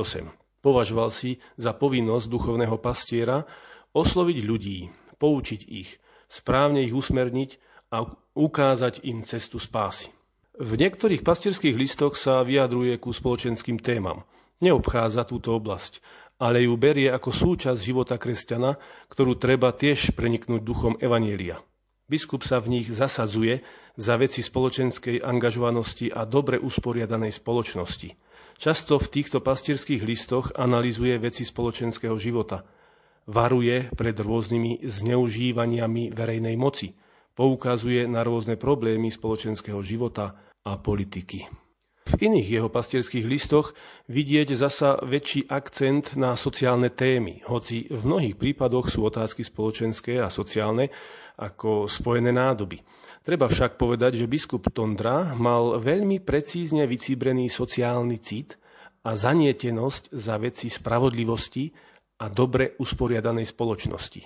Považoval 0.64 1.12
si 1.12 1.36
za 1.60 1.76
povinnosť 1.76 2.32
duchovného 2.32 2.80
pastiera 2.80 3.44
osloviť 3.92 4.38
ľudí, 4.40 4.88
poučiť 5.20 5.68
ich, 5.68 6.00
správne 6.32 6.80
ich 6.80 6.96
usmerniť 6.96 7.60
a 7.92 8.08
ukázať 8.32 9.04
im 9.04 9.20
cestu 9.20 9.60
spásy. 9.60 10.08
V 10.56 10.80
niektorých 10.80 11.20
pastierských 11.20 11.76
listoch 11.76 12.16
sa 12.16 12.40
vyjadruje 12.40 12.96
ku 12.96 13.12
spoločenským 13.12 13.76
témam. 13.76 14.24
Neobchádza 14.64 15.28
túto 15.28 15.52
oblasť, 15.52 16.00
ale 16.40 16.64
ju 16.64 16.72
berie 16.80 17.12
ako 17.12 17.30
súčasť 17.30 17.76
života 17.76 18.16
kresťana, 18.16 18.80
ktorú 19.12 19.36
treba 19.36 19.76
tiež 19.76 20.16
preniknúť 20.16 20.64
duchom 20.64 20.94
Evanielia. 20.96 21.60
Biskup 22.10 22.42
sa 22.42 22.58
v 22.58 22.80
nich 22.80 22.88
zasadzuje 22.90 23.62
za 23.94 24.18
veci 24.18 24.42
spoločenskej 24.42 25.22
angažovanosti 25.22 26.10
a 26.10 26.26
dobre 26.26 26.58
usporiadanej 26.58 27.38
spoločnosti. 27.38 28.16
Často 28.58 28.98
v 28.98 29.06
týchto 29.08 29.38
pastierských 29.44 30.02
listoch 30.02 30.50
analizuje 30.58 31.14
veci 31.22 31.46
spoločenského 31.46 32.16
života. 32.18 32.66
Varuje 33.30 33.92
pred 33.94 34.16
rôznymi 34.16 34.82
zneužívaniami 34.82 36.10
verejnej 36.10 36.56
moci. 36.58 36.96
Poukazuje 37.36 38.10
na 38.10 38.26
rôzne 38.26 38.58
problémy 38.58 39.12
spoločenského 39.14 39.78
života 39.86 40.34
a 40.66 40.76
politiky. 40.76 41.69
V 42.08 42.14
iných 42.16 42.48
jeho 42.48 42.68
pastierských 42.72 43.28
listoch 43.28 43.76
vidieť 44.08 44.56
zasa 44.56 44.96
väčší 45.04 45.52
akcent 45.52 46.16
na 46.16 46.32
sociálne 46.32 46.88
témy, 46.88 47.44
hoci 47.44 47.86
v 47.92 48.00
mnohých 48.02 48.40
prípadoch 48.40 48.88
sú 48.88 49.04
otázky 49.04 49.44
spoločenské 49.44 50.16
a 50.18 50.32
sociálne 50.32 50.88
ako 51.36 51.84
spojené 51.88 52.32
nádoby. 52.32 52.80
Treba 53.20 53.52
však 53.52 53.76
povedať, 53.76 54.16
že 54.16 54.32
biskup 54.32 54.72
Tondra 54.72 55.36
mal 55.36 55.76
veľmi 55.76 56.24
precízne 56.24 56.88
vycíbrený 56.88 57.52
sociálny 57.52 58.16
cit 58.16 58.56
a 59.04 59.12
zanietenosť 59.12 60.12
za 60.12 60.40
veci 60.40 60.72
spravodlivosti 60.72 61.68
a 62.20 62.32
dobre 62.32 62.76
usporiadanej 62.80 63.48
spoločnosti. 63.48 64.22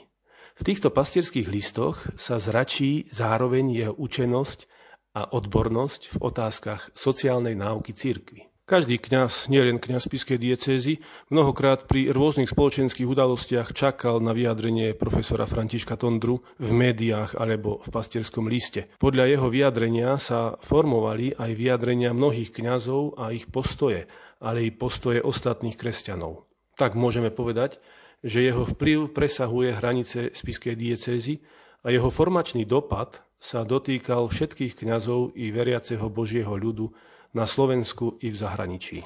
V 0.55 0.63
týchto 0.63 0.95
pastierských 0.95 1.51
listoch 1.51 2.07
sa 2.15 2.39
zračí 2.39 3.11
zároveň 3.11 3.75
jeho 3.75 3.95
učenosť 3.99 4.71
a 5.15 5.31
odbornosť 5.31 6.15
v 6.15 6.17
otázkach 6.21 6.91
sociálnej 6.93 7.55
náuky 7.55 7.95
církvy. 7.95 8.51
Každý 8.65 8.97
kňaz, 8.97 9.53
nielen 9.53 9.77
kňaz 9.77 10.09
Spiskej 10.09 10.41
diecézy, 10.41 11.05
mnohokrát 11.29 11.85
pri 11.85 12.09
rôznych 12.17 12.49
spoločenských 12.49 13.05
udalostiach 13.05 13.77
čakal 13.77 14.25
na 14.25 14.33
vyjadrenie 14.33 14.97
profesora 14.97 15.45
Františka 15.45 16.01
Tondru 16.01 16.41
v 16.57 16.71
médiách 16.73 17.37
alebo 17.37 17.85
v 17.85 17.89
pastierskom 17.93 18.49
liste. 18.49 18.89
Podľa 18.97 19.37
jeho 19.37 19.53
vyjadrenia 19.53 20.17
sa 20.17 20.57
formovali 20.65 21.37
aj 21.37 21.51
vyjadrenia 21.53 22.17
mnohých 22.17 22.57
kňazov 22.57 23.21
a 23.21 23.37
ich 23.37 23.53
postoje, 23.53 24.09
ale 24.41 24.65
i 24.65 24.73
postoje 24.73 25.21
ostatných 25.21 25.77
kresťanov. 25.77 26.49
Tak 26.81 26.97
môžeme 26.97 27.29
povedať, 27.29 27.85
že 28.25 28.49
jeho 28.49 28.65
vplyv 28.65 29.13
presahuje 29.13 29.77
hranice 29.77 30.33
Spiskej 30.33 30.73
diecézy 30.73 31.45
a 31.85 31.93
jeho 31.93 32.09
formačný 32.09 32.65
dopad 32.65 33.21
sa 33.45 33.61
dotýkal 33.61 34.33
všetkých 34.33 34.73
kňazov 34.73 35.37
i 35.37 35.53
veriaceho 35.53 36.09
Božieho 36.09 36.57
ľudu 36.57 36.89
na 37.37 37.45
Slovensku 37.45 38.17
i 38.25 38.33
v 38.33 38.37
zahraničí. 38.41 39.05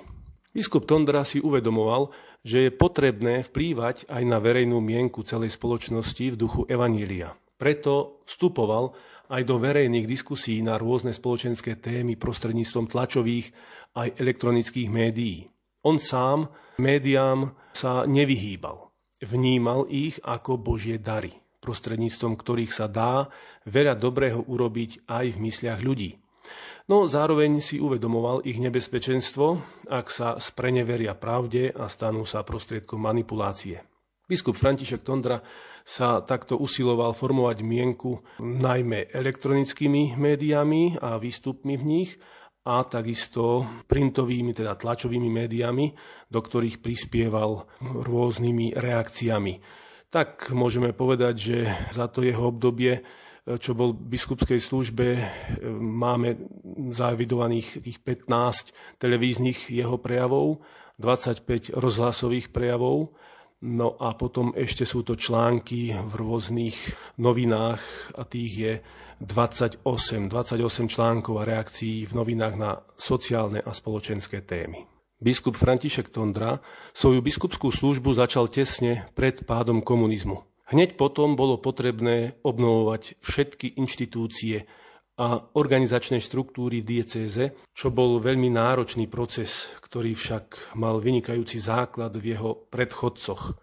Biskup 0.55 0.87
Tondra 0.87 1.27
si 1.27 1.43
uvedomoval, 1.43 2.15
že 2.47 2.71
je 2.71 2.71
potrebné 2.71 3.43
vplývať 3.43 4.07
aj 4.07 4.23
na 4.23 4.39
verejnú 4.39 4.79
mienku 4.79 5.27
celej 5.27 5.59
spoločnosti 5.59 6.39
v 6.39 6.39
duchu 6.39 6.63
Evanília. 6.71 7.35
Preto 7.59 8.23
vstupoval 8.31 8.95
aj 9.27 9.43
do 9.43 9.59
verejných 9.59 10.07
diskusí 10.07 10.63
na 10.63 10.79
rôzne 10.79 11.11
spoločenské 11.11 11.83
témy 11.83 12.15
prostredníctvom 12.15 12.87
tlačových 12.87 13.51
aj 13.99 14.23
elektronických 14.23 14.87
médií. 14.87 15.51
On 15.83 15.99
sám 15.99 16.47
médiám 16.79 17.59
sa 17.75 18.07
nevyhýbal. 18.07 18.87
Vnímal 19.19 19.91
ich 19.91 20.23
ako 20.23 20.63
Božie 20.63 21.03
dary, 21.03 21.35
prostredníctvom 21.69 22.33
ktorých 22.41 22.73
sa 22.73 22.89
dá 22.89 23.29
veľa 23.69 24.01
dobrého 24.01 24.41
urobiť 24.49 25.05
aj 25.05 25.37
v 25.37 25.39
mysliach 25.45 25.85
ľudí. 25.85 26.17
No 26.89 27.05
zároveň 27.05 27.61
si 27.61 27.77
uvedomoval 27.77 28.49
ich 28.49 28.57
nebezpečenstvo, 28.57 29.61
ak 29.93 30.09
sa 30.09 30.41
spreneveria 30.41 31.13
pravde 31.13 31.69
a 31.69 31.85
stanú 31.93 32.25
sa 32.25 32.41
prostriedkom 32.41 32.97
manipulácie. 33.05 33.85
Biskup 34.25 34.57
František 34.57 35.05
Tondra 35.05 35.41
sa 35.85 36.25
takto 36.25 36.57
usiloval 36.57 37.13
formovať 37.13 37.61
mienku 37.61 38.25
najmä 38.41 39.13
elektronickými 39.13 40.17
médiami 40.17 40.97
a 41.01 41.21
výstupmi 41.21 41.77
v 41.77 41.85
nich 41.85 42.11
a 42.69 42.85
takisto 42.85 43.65
printovými, 43.89 44.53
teda 44.53 44.77
tlačovými 44.77 45.33
médiami, 45.33 45.93
do 46.29 46.41
ktorých 46.45 46.85
prispieval 46.85 47.69
rôznymi 47.81 48.77
reakciami. 48.77 49.55
Tak 50.09 50.51
môžeme 50.57 50.97
povedať, 50.97 51.35
že 51.37 51.59
za 51.93 52.09
to 52.09 52.25
jeho 52.25 52.49
obdobie 52.49 53.05
čo 53.57 53.73
bol 53.73 53.97
v 53.97 54.13
biskupskej 54.13 54.61
službe, 54.61 55.07
e, 55.17 55.23
máme 55.73 56.37
zavidovaných 56.93 57.81
15 57.81 58.77
televíznych 59.01 59.73
jeho 59.73 59.97
prejavov, 59.97 60.61
25 61.01 61.73
rozhlasových 61.73 62.53
prejavov, 62.53 63.17
no 63.65 63.97
a 63.97 64.13
potom 64.13 64.53
ešte 64.53 64.85
sú 64.85 65.01
to 65.01 65.17
články 65.17 65.97
v 65.97 66.13
rôznych 66.13 66.77
novinách 67.17 67.81
a 68.21 68.29
tých 68.29 68.53
je 68.53 68.73
28, 69.25 69.81
28 70.29 70.93
článkov 70.93 71.41
a 71.41 71.49
reakcií 71.49 72.05
v 72.05 72.13
novinách 72.13 72.55
na 72.61 72.85
sociálne 73.01 73.65
a 73.65 73.73
spoločenské 73.73 74.45
témy. 74.45 74.98
Biskup 75.19 75.59
František 75.59 76.15
Tondra 76.15 76.63
svoju 76.95 77.19
biskupskú 77.27 77.75
službu 77.75 78.15
začal 78.15 78.47
tesne 78.47 79.11
pred 79.19 79.43
pádom 79.43 79.83
komunizmu. 79.83 80.47
Hneď 80.71 80.95
potom 80.95 81.35
bolo 81.35 81.59
potrebné 81.59 82.39
obnovovať 82.47 83.19
všetky 83.19 83.83
inštitúcie 83.83 84.71
a 85.19 85.43
organizačné 85.59 86.23
štruktúry 86.23 86.87
diecéze, 86.87 87.59
čo 87.75 87.91
bol 87.91 88.23
veľmi 88.23 88.47
náročný 88.47 89.11
proces, 89.11 89.67
ktorý 89.83 90.15
však 90.15 90.79
mal 90.79 91.03
vynikajúci 91.03 91.59
základ 91.59 92.15
v 92.15 92.39
jeho 92.39 92.71
predchodcoch, 92.71 93.59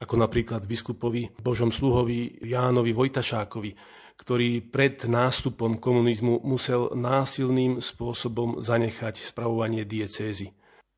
ako 0.00 0.14
napríklad 0.16 0.64
biskupovi 0.64 1.28
Božom 1.44 1.68
sluhovi 1.76 2.40
Jánovi 2.40 2.96
Vojtašákovi, 2.96 3.70
ktorý 4.16 4.64
pred 4.64 5.04
nástupom 5.04 5.76
komunizmu 5.76 6.40
musel 6.40 6.96
násilným 6.96 7.84
spôsobom 7.84 8.64
zanechať 8.64 9.20
spravovanie 9.20 9.84
diecézy. 9.84 10.56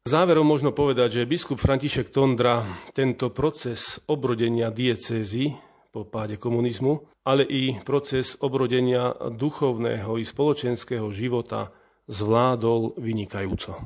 Záverom 0.08 0.48
možno 0.48 0.72
povedať, 0.72 1.20
že 1.20 1.28
biskup 1.28 1.60
František 1.60 2.08
Tondra 2.08 2.64
tento 2.96 3.28
proces 3.28 4.00
obrodenia 4.08 4.72
diecézy 4.72 5.52
po 5.92 6.08
páde 6.08 6.40
komunizmu, 6.40 7.04
ale 7.28 7.44
i 7.44 7.76
proces 7.84 8.40
obrodenia 8.40 9.12
duchovného 9.12 10.16
i 10.16 10.24
spoločenského 10.24 11.12
života 11.12 11.68
zvládol 12.08 12.96
vynikajúco. 12.96 13.76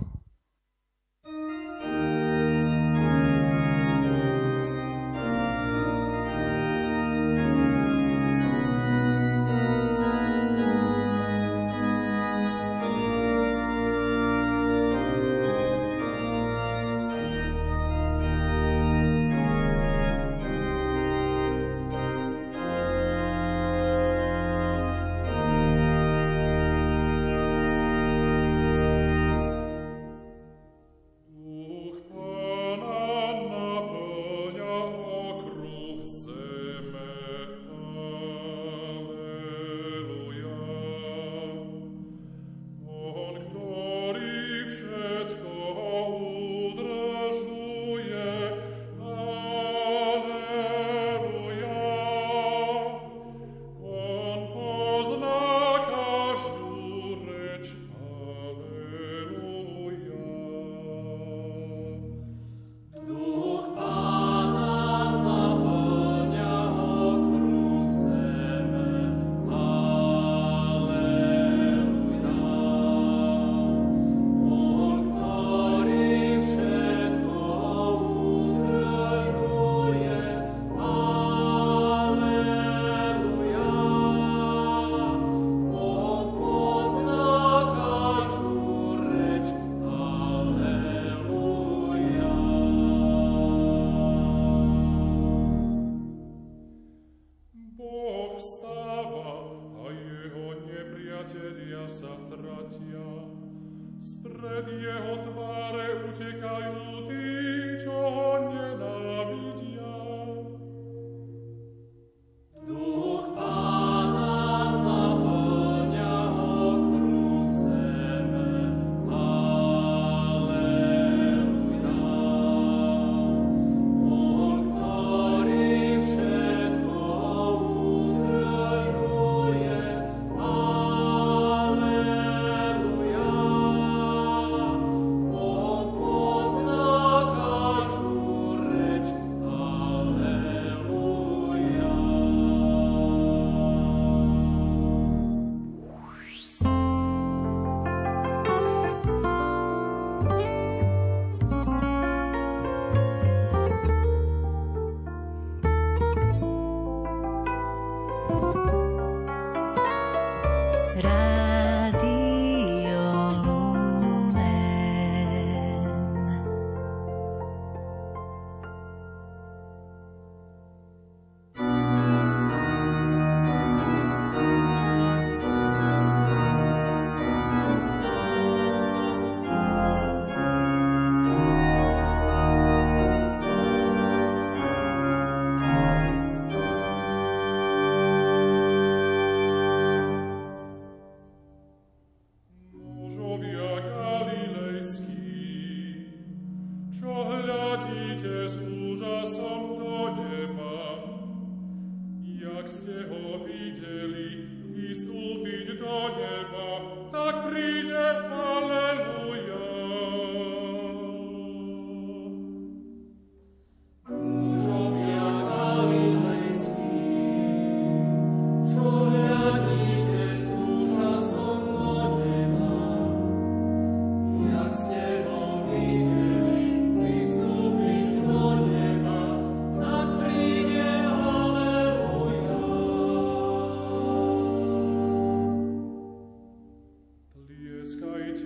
Vo 238.33 238.39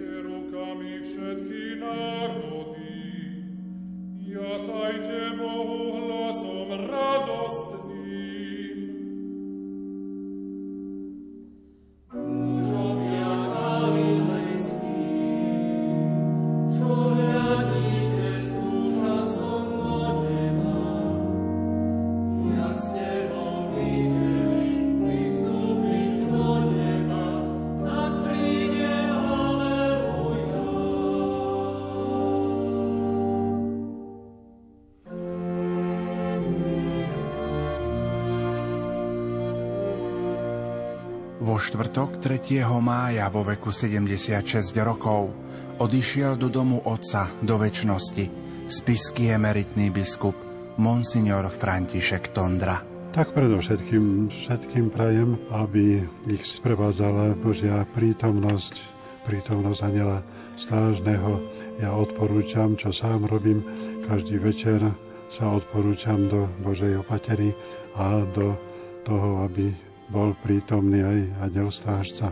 štvrtok 41.96 42.20
3. 42.60 42.60
mája 42.84 43.24
vo 43.32 43.40
veku 43.40 43.72
76 43.72 44.52
rokov 44.84 45.32
odišiel 45.80 46.36
do 46.36 46.52
domu 46.52 46.84
otca 46.84 47.24
do 47.40 47.56
väčšnosti 47.56 48.24
spisky 48.68 49.32
emeritný 49.32 49.88
biskup 49.88 50.36
Monsignor 50.76 51.48
František 51.48 52.36
Tondra. 52.36 52.84
Tak 53.16 53.32
predovšetkým 53.32 54.28
všetkým 54.28 54.92
prajem, 54.92 55.40
aby 55.48 56.04
ich 56.28 56.44
sprevádzala 56.44 57.32
Božia 57.40 57.88
prítomnosť, 57.96 58.76
prítomnosť 59.24 59.80
Aniela 59.80 60.20
strážneho. 60.60 61.40
Ja 61.80 61.96
odporúčam, 61.96 62.76
čo 62.76 62.92
sám 62.92 63.24
robím, 63.24 63.64
každý 64.04 64.36
večer 64.36 64.84
sa 65.32 65.48
odporúčam 65.48 66.28
do 66.28 66.44
Božej 66.60 67.00
opatery 67.00 67.56
a 67.96 68.20
do 68.36 68.52
toho, 69.00 69.48
aby 69.48 69.85
bol 70.10 70.34
prítomný 70.42 71.02
aj 71.02 71.18
aniel 71.50 71.70
strážca. 71.70 72.30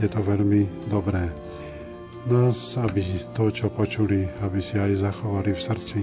Je 0.00 0.08
to 0.10 0.20
veľmi 0.20 0.88
dobré. 0.90 1.30
Nás, 2.24 2.80
aby 2.80 3.04
to, 3.36 3.52
čo 3.52 3.68
počuli, 3.68 4.24
aby 4.40 4.60
si 4.60 4.80
aj 4.80 5.04
zachovali 5.04 5.52
v 5.52 5.60
srdci 5.60 6.00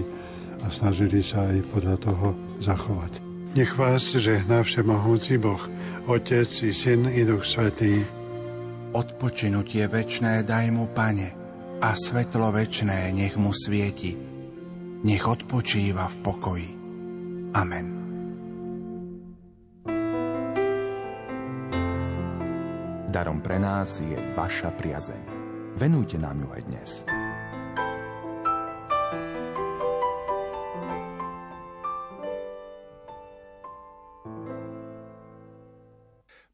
a 0.62 0.70
snažili 0.70 1.18
sa 1.18 1.50
aj 1.50 1.66
podľa 1.74 1.96
toho 1.98 2.28
zachovať. 2.62 3.18
Nech 3.52 3.74
vás 3.76 4.06
žehná 4.16 4.62
všemohúci 4.64 5.36
Boh, 5.36 5.60
Otec 6.08 6.48
i 6.62 6.72
Syn 6.72 7.10
i 7.10 7.26
Duch 7.26 7.44
Svetý. 7.44 8.00
Odpočinutie 8.96 9.84
večné 9.90 10.46
daj 10.46 10.72
mu, 10.72 10.88
Pane, 10.88 11.34
a 11.82 11.92
svetlo 11.92 12.54
večné 12.54 13.10
nech 13.12 13.34
mu 13.34 13.50
svieti. 13.50 14.14
Nech 15.02 15.26
odpočíva 15.26 16.06
v 16.06 16.16
pokoji. 16.22 16.68
Amen. 17.52 18.01
Darom 23.12 23.44
pre 23.44 23.60
nás 23.60 24.00
je 24.00 24.16
vaša 24.32 24.72
priazeň. 24.72 25.22
Venujte 25.76 26.16
nám 26.16 26.40
ju 26.40 26.48
aj 26.48 26.62
dnes. 26.64 26.90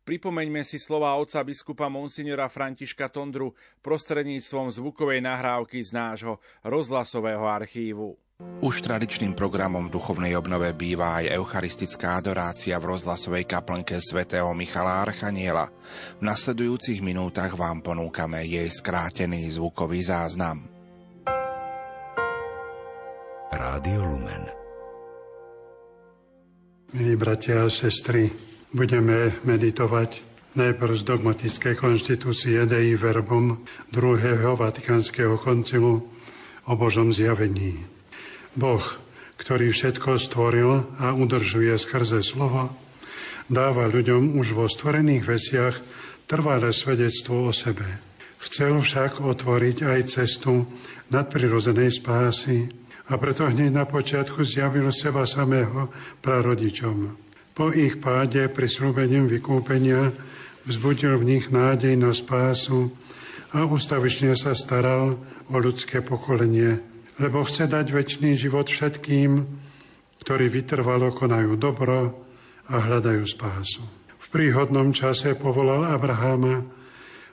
Pripomeňme 0.03 0.67
si 0.67 0.83
slova 0.83 1.15
otca 1.15 1.47
biskupa 1.47 1.87
Monsignora 1.87 2.51
Františka 2.51 3.07
Tondru 3.07 3.55
prostredníctvom 3.79 4.75
zvukovej 4.75 5.23
nahrávky 5.23 5.79
z 5.79 5.95
nášho 5.95 6.43
rozhlasového 6.67 7.47
archívu. 7.47 8.19
Už 8.63 8.87
tradičným 8.87 9.35
programom 9.35 9.91
v 9.91 9.99
duchovnej 9.99 10.39
obnove 10.39 10.71
býva 10.71 11.19
aj 11.19 11.35
eucharistická 11.43 12.23
adorácia 12.23 12.79
v 12.79 12.95
rozhlasovej 12.95 13.43
kaplnke 13.51 13.99
svätého 13.99 14.47
Michala 14.55 15.03
Archaniela. 15.03 15.67
V 16.19 16.23
nasledujúcich 16.23 17.03
minútach 17.03 17.59
vám 17.59 17.83
ponúkame 17.83 18.47
jej 18.47 18.71
skrátený 18.71 19.51
zvukový 19.59 20.07
záznam. 20.07 20.71
Rádio 23.51 24.07
Lumen 24.07 24.47
Milí 26.95 27.19
bratia 27.19 27.67
a 27.67 27.75
sestry, 27.75 28.31
budeme 28.71 29.35
meditovať 29.43 30.23
najprv 30.55 30.95
z 30.95 31.03
dogmatickej 31.03 31.75
konštitúcie 31.75 32.71
Dei 32.71 32.95
Verbum 32.95 33.67
druhého 33.91 34.55
Vatikánskeho 34.55 35.35
koncilu 35.43 36.07
o 36.71 36.73
Božom 36.79 37.11
zjavení. 37.11 37.98
Boh, 38.55 38.85
ktorý 39.37 39.71
všetko 39.71 40.17
stvoril 40.17 40.71
a 40.97 41.13
udržuje 41.13 41.75
skrze 41.77 42.25
slovo, 42.25 42.73
dáva 43.49 43.89
ľuďom 43.89 44.37
už 44.37 44.57
vo 44.57 44.69
stvorených 44.69 45.25
veciach 45.25 45.75
trvalé 46.29 46.71
svedectvo 46.73 47.49
o 47.49 47.53
sebe. 47.53 47.87
Chcel 48.39 48.79
však 48.79 49.25
otvoriť 49.25 49.89
aj 49.89 50.01
cestu 50.09 50.69
nadprirozenej 51.11 51.91
spásy 51.99 52.71
a 53.09 53.17
preto 53.17 53.49
hneď 53.49 53.73
na 53.73 53.85
počiatku 53.89 54.45
zjavil 54.45 54.93
seba 54.93 55.25
samého 55.25 55.89
prarodičom. 56.21 57.17
Po 57.57 57.75
ich 57.75 57.99
páde 57.99 58.47
prislúbením 58.47 59.27
vykúpenia 59.27 60.15
vzbudil 60.69 61.19
v 61.19 61.25
nich 61.37 61.51
nádej 61.51 61.99
na 61.99 62.15
spásu 62.15 62.93
a 63.51 63.65
ustavične 63.65 64.37
sa 64.37 64.53
staral 64.53 65.19
o 65.49 65.57
ľudské 65.57 66.05
pokolenie 66.05 66.79
lebo 67.19 67.43
chce 67.43 67.67
dať 67.67 67.87
väčší 67.91 68.39
život 68.39 68.71
všetkým, 68.71 69.31
ktorí 70.23 70.47
vytrvalo 70.51 71.11
konajú 71.11 71.59
dobro 71.59 72.15
a 72.71 72.75
hľadajú 72.79 73.23
spásu. 73.27 73.83
V 74.19 74.27
príhodnom 74.31 74.93
čase 74.93 75.35
povolal 75.35 75.89
Abraháma 75.89 76.63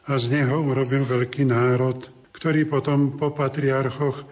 a 0.06 0.14
z 0.16 0.42
neho 0.42 0.64
urobil 0.64 1.04
veľký 1.04 1.44
národ, 1.50 1.98
ktorý 2.32 2.66
potom 2.66 3.20
po 3.20 3.36
patriarchoch 3.36 4.24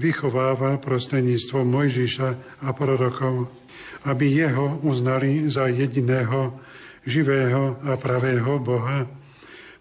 vychovával 0.00 0.80
prostredníctvom 0.80 1.66
Mojžiša 1.68 2.28
a 2.64 2.68
prorokov, 2.72 3.52
aby 4.08 4.38
jeho 4.38 4.80
uznali 4.82 5.50
za 5.52 5.68
jediného, 5.68 6.56
živého 7.04 7.82
a 7.84 7.98
pravého 7.98 8.62
Boha, 8.62 9.04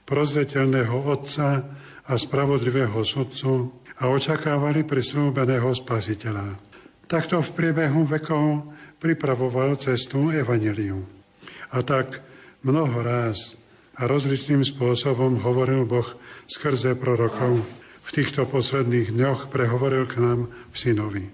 prozreteľného 0.04 1.08
Otca 1.08 1.64
a 2.10 2.14
spravodlivého 2.18 3.00
sudcu, 3.06 3.81
a 4.02 4.10
očakávali 4.10 4.82
prislúbeného 4.82 5.70
spasiteľa. 5.78 6.58
Takto 7.06 7.38
v 7.46 7.50
priebehu 7.54 8.02
vekov 8.10 8.74
pripravoval 8.98 9.78
cestu 9.78 10.34
Evangeliu. 10.34 11.06
A 11.70 11.86
tak 11.86 12.26
mnoho 12.66 13.06
ráz 13.06 13.54
a 14.02 14.10
rozličným 14.10 14.66
spôsobom 14.66 15.46
hovoril 15.46 15.86
Boh 15.86 16.08
skrze 16.50 16.98
prorokov. 16.98 17.62
V 18.02 18.10
týchto 18.10 18.50
posledných 18.50 19.14
dňoch 19.14 19.54
prehovoril 19.54 20.10
k 20.10 20.18
nám 20.18 20.50
v 20.50 20.76
synovi. 20.76 21.26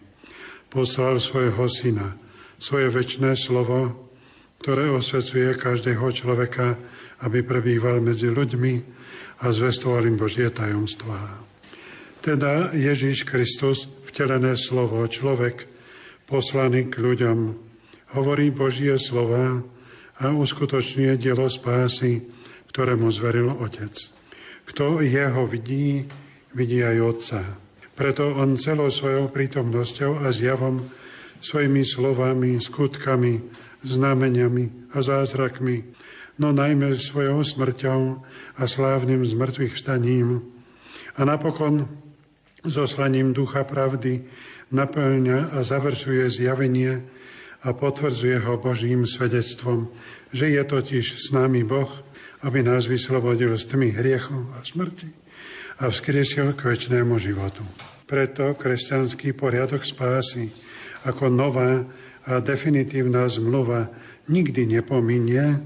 Poslal 0.68 1.24
svojho 1.24 1.64
syna, 1.72 2.20
svoje 2.60 2.92
väčšné 2.92 3.40
slovo, 3.40 3.96
ktoré 4.60 4.92
osvecuje 4.92 5.56
každého 5.56 6.04
človeka, 6.12 6.76
aby 7.24 7.40
prebýval 7.48 8.04
medzi 8.04 8.28
ľuďmi 8.28 8.74
a 9.40 9.46
zvestoval 9.56 10.04
im 10.12 10.20
Božie 10.20 10.52
tajomstvá. 10.52 11.48
Teda 12.28 12.76
Ježíš 12.76 13.24
Kristus, 13.24 13.88
vtelené 14.04 14.60
slovo, 14.60 15.00
človek, 15.08 15.64
poslaný 16.28 16.92
k 16.92 17.00
ľuďom, 17.00 17.56
hovorí 18.20 18.52
Božie 18.52 19.00
slova 19.00 19.64
a 20.20 20.36
uskutočňuje 20.36 21.16
dielo 21.16 21.48
spásy, 21.48 22.28
ktoré 22.68 23.00
mu 23.00 23.08
zveril 23.16 23.56
Otec. 23.56 23.96
Kto 24.68 25.00
jeho 25.00 25.48
vidí, 25.48 26.04
vidí 26.52 26.84
aj 26.84 26.98
Otca. 27.00 27.42
Preto 27.96 28.36
on 28.36 28.60
celou 28.60 28.92
svojou 28.92 29.32
prítomnosťou 29.32 30.20
a 30.20 30.28
zjavom, 30.36 30.84
svojimi 31.40 31.88
slovami, 31.88 32.60
skutkami, 32.60 33.40
znameniami 33.88 34.92
a 34.92 35.00
zázrakmi, 35.00 35.96
no 36.44 36.52
najmä 36.52 36.92
svojou 36.92 37.40
smrťou 37.40 38.20
a 38.60 38.64
slávnym 38.68 39.24
zmrtvých 39.24 39.80
vstaním 39.80 40.44
a 41.16 41.24
napokon 41.24 42.07
zoslaním 42.68 43.34
ducha 43.34 43.64
pravdy 43.64 44.24
naplňa 44.72 45.56
a 45.56 45.64
završuje 45.64 46.30
zjavenie 46.30 47.04
a 47.64 47.74
potvrdzuje 47.74 48.38
ho 48.44 48.60
Božím 48.60 49.08
svedectvom, 49.08 49.90
že 50.30 50.52
je 50.52 50.64
totiž 50.64 51.06
s 51.18 51.28
nami 51.34 51.64
Boh, 51.64 51.90
aby 52.46 52.62
nás 52.62 52.86
vyslobodil 52.86 53.58
z 53.58 53.66
tmy 53.66 53.90
hriechu 53.98 54.52
a 54.54 54.62
smrti 54.62 55.10
a 55.82 55.90
vzkriesil 55.90 56.54
k 56.54 56.74
väčšnému 56.74 57.18
životu. 57.18 57.66
Preto 58.08 58.56
kresťanský 58.56 59.36
poriadok 59.36 59.84
spásy 59.84 60.50
ako 61.04 61.28
nová 61.28 61.84
a 62.28 62.44
definitívna 62.44 63.28
zmluva 63.28 63.88
nikdy 64.28 64.68
nepominie 64.68 65.64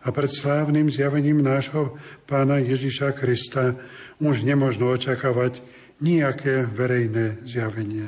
a 0.00 0.08
pred 0.08 0.30
slávnym 0.30 0.88
zjavením 0.88 1.44
nášho 1.44 1.96
pána 2.24 2.60
Ježiša 2.62 3.12
Krista 3.12 3.76
už 4.22 4.42
nemožno 4.46 4.88
očakávať 4.88 5.60
nejaké 5.98 6.66
verejné 6.66 7.42
zjavenie. 7.42 8.06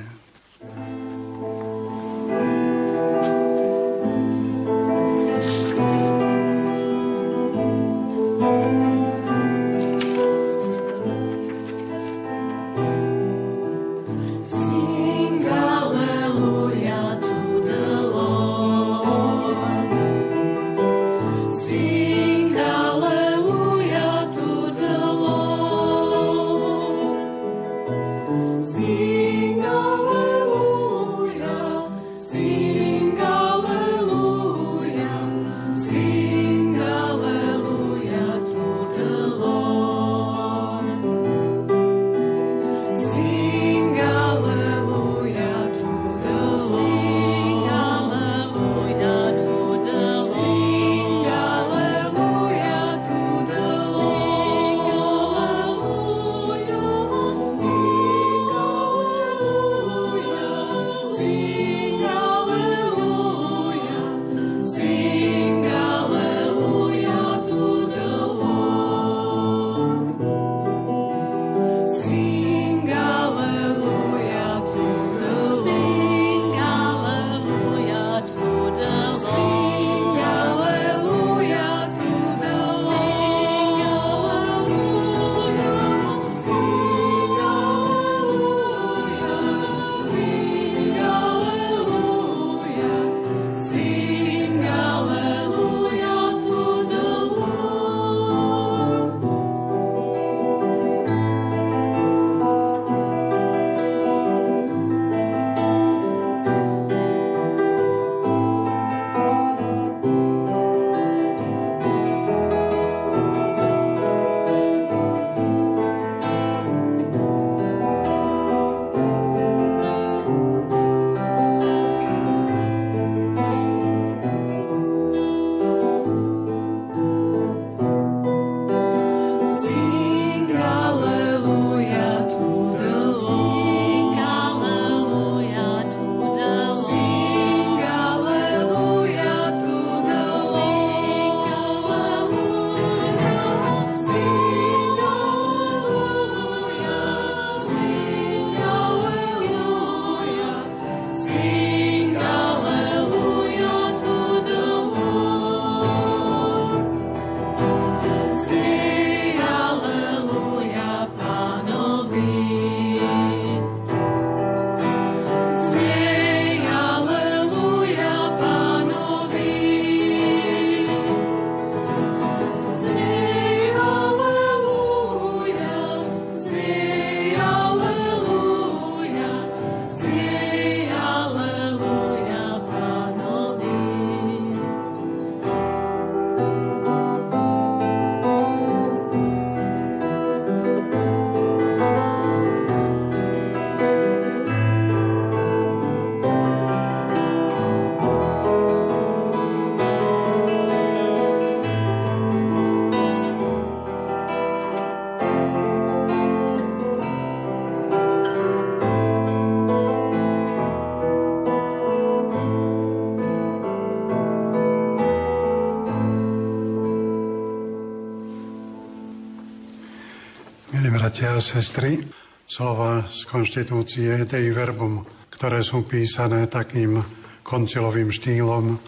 Bratia 221.20 221.36
a 221.36 221.44
sestry, 221.44 222.00
slova 222.48 223.04
z 223.04 223.28
konštitúcie 223.28 224.24
Dei 224.24 224.48
Verbum, 224.56 225.04
ktoré 225.28 225.60
sú 225.60 225.84
písané 225.84 226.48
takým 226.48 226.96
koncilovým 227.44 228.08
štýlom, 228.08 228.80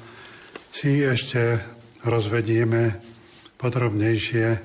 si 0.72 1.04
ešte 1.04 1.60
rozvedieme 2.00 3.04
podrobnejšie 3.60 4.64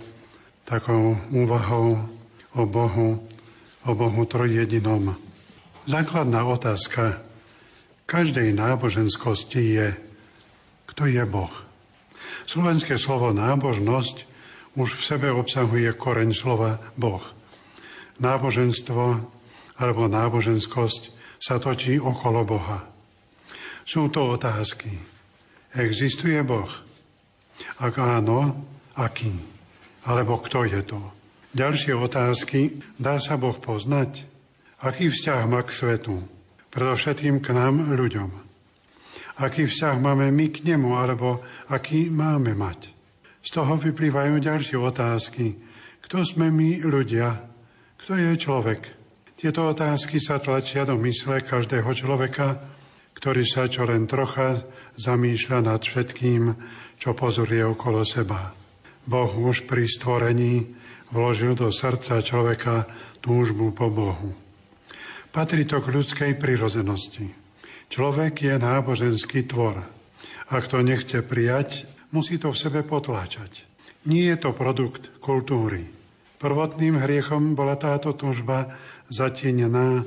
takou 0.63 1.19
úvahou 1.35 2.07
o 2.55 2.63
Bohu, 2.63 3.19
o 3.83 3.91
Bohu 3.91 4.21
trojjedinom. 4.23 5.19
Základná 5.91 6.47
otázka 6.47 7.19
každej 8.07 8.55
náboženskosti 8.55 9.63
je, 9.75 9.87
kto 10.87 11.03
je 11.03 11.23
Boh. 11.27 11.51
Slovenské 12.47 12.95
slovo 12.95 13.35
nábožnosť 13.35 14.23
už 14.79 14.95
v 14.95 15.03
sebe 15.03 15.27
obsahuje 15.35 15.91
koreň 15.91 16.31
slova 16.31 16.79
Boh 16.95 17.35
náboženstvo 18.17 19.03
alebo 19.77 20.01
náboženskosť 20.09 21.01
sa 21.37 21.61
točí 21.61 22.01
okolo 22.01 22.41
Boha. 22.43 22.85
Sú 23.85 24.09
to 24.09 24.35
otázky. 24.35 24.91
Existuje 25.77 26.41
Boh? 26.41 26.67
Ak 27.77 27.95
áno, 28.01 28.65
aký? 28.97 29.31
Alebo 30.03 30.41
kto 30.41 30.65
je 30.65 30.81
to? 30.81 30.99
Ďalšie 31.53 31.93
otázky. 31.95 32.81
Dá 32.97 33.21
sa 33.21 33.37
Boh 33.37 33.55
poznať? 33.55 34.25
Aký 34.81 35.09
vzťah 35.09 35.41
má 35.49 35.61
k 35.65 35.73
svetu? 35.73 36.15
Predovšetkým 36.69 37.41
k 37.41 37.49
nám, 37.55 37.97
ľuďom. 37.97 38.29
Aký 39.37 39.69
vzťah 39.69 40.01
máme 40.01 40.29
my 40.33 40.45
k 40.49 40.65
nemu, 40.65 40.97
alebo 40.97 41.45
aký 41.69 42.09
máme 42.09 42.57
mať? 42.57 42.93
Z 43.41 43.49
toho 43.57 43.77
vyplývajú 43.77 44.41
ďalšie 44.41 44.77
otázky. 44.77 45.57
Kto 46.03 46.25
sme 46.25 46.49
my, 46.49 46.83
ľudia? 46.83 47.56
Kto 47.97 48.13
je 48.13 48.33
človek? 48.37 48.81
Tieto 49.37 49.69
otázky 49.69 50.17
sa 50.17 50.41
tlačia 50.41 50.85
do 50.85 50.97
mysle 51.01 51.41
každého 51.45 51.89
človeka, 51.93 52.57
ktorý 53.17 53.43
sa 53.45 53.65
čo 53.65 53.85
len 53.85 54.05
trocha 54.05 54.61
zamýšľa 54.97 55.59
nad 55.65 55.81
všetkým, 55.81 56.53
čo 56.97 57.17
pozoruje 57.17 57.65
okolo 57.65 58.05
seba. 58.05 58.53
Boh 59.05 59.31
už 59.33 59.65
pri 59.65 59.89
stvorení 59.89 60.73
vložil 61.09 61.57
do 61.57 61.73
srdca 61.73 62.21
človeka 62.21 62.85
túžbu 63.21 63.73
po 63.73 63.89
Bohu. 63.89 64.33
Patrí 65.33 65.65
to 65.65 65.81
k 65.81 65.91
ľudskej 65.93 66.31
prirozenosti. 66.37 67.29
Človek 67.87 68.41
je 68.41 68.55
náboženský 68.57 69.45
tvor. 69.49 69.85
Ak 70.49 70.69
to 70.69 70.81
nechce 70.81 71.23
prijať, 71.23 71.89
musí 72.11 72.37
to 72.37 72.51
v 72.51 72.61
sebe 72.61 72.79
potláčať. 72.83 73.65
Nie 74.07 74.35
je 74.35 74.37
to 74.47 74.51
produkt 74.55 75.13
kultúry. 75.19 75.96
Prvotným 76.37 77.01
hriechom 77.01 77.57
bola 77.57 77.73
táto 77.73 78.13
túžba 78.13 78.77
zatienená, 79.09 80.05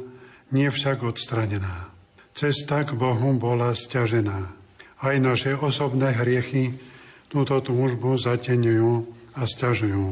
nie 0.54 0.70
však 0.70 1.02
odstranená. 1.02 1.90
Cesta 2.38 2.86
k 2.86 2.94
Bohu 2.94 3.34
bola 3.34 3.74
stiažená. 3.74 4.54
Aj 5.02 5.16
naše 5.18 5.58
osobné 5.58 6.14
hriechy 6.14 6.78
túto 7.26 7.58
túžbu 7.58 8.14
zateňujú 8.14 8.90
a 9.34 9.42
stiažujú. 9.42 10.06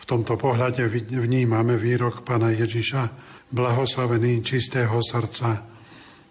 V 0.00 0.04
tomto 0.04 0.36
pohľade 0.40 0.84
vnímame 1.12 1.76
výrok 1.76 2.24
pána 2.24 2.52
Ježiša, 2.52 3.12
blahoslavený 3.52 4.40
čistého 4.40 4.96
srdca, 5.04 5.60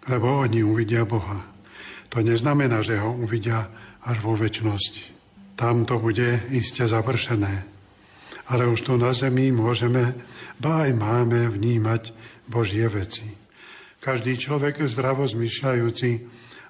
lebo 0.09 0.41
oni 0.41 0.65
uvidia 0.65 1.05
Boha. 1.05 1.53
To 2.09 2.21
neznamená, 2.21 2.81
že 2.81 2.97
ho 2.97 3.13
uvidia 3.13 3.69
až 4.01 4.25
vo 4.25 4.33
väčšnosti. 4.33 5.13
Tam 5.53 5.85
to 5.85 6.01
bude 6.01 6.49
iste 6.49 6.85
završené 6.85 7.72
ale 8.49 8.67
už 8.67 8.79
tu 8.83 8.93
na 8.99 9.15
zemi 9.15 9.51
môžeme, 9.53 10.15
ba 10.59 10.87
aj 10.87 10.91
máme 10.95 11.47
vnímať 11.47 12.11
Božie 12.47 12.87
veci. 12.91 13.27
Každý 14.03 14.35
človek 14.35 14.83
zdravo 14.83 15.23
zmyšľajúci, 15.23 16.11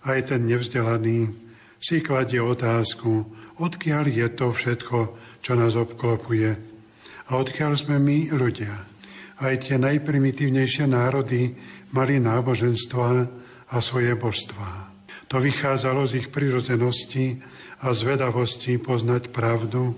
aj 0.06 0.20
ten 0.30 0.46
nevzdelaný, 0.46 1.34
si 1.82 2.00
kladie 2.00 2.40
otázku, 2.40 3.26
odkiaľ 3.60 4.04
je 4.08 4.28
to 4.32 4.54
všetko, 4.54 4.98
čo 5.44 5.52
nás 5.58 5.76
obklopuje 5.76 6.74
a 7.28 7.32
odkiaľ 7.36 7.74
sme 7.76 7.98
my 8.00 8.32
ľudia. 8.32 8.76
Aj 9.44 9.54
tie 9.60 9.76
najprimitívnejšie 9.82 10.86
národy 10.88 11.52
mali 11.92 12.22
náboženstva 12.22 13.10
a 13.74 13.78
svoje 13.82 14.14
božstvá. 14.16 14.94
To 15.28 15.42
vychádzalo 15.42 16.06
z 16.06 16.24
ich 16.24 16.28
prirodzenosti 16.30 17.42
a 17.82 17.92
zvedavosti 17.92 18.78
poznať 18.78 19.34
pravdu, 19.34 19.98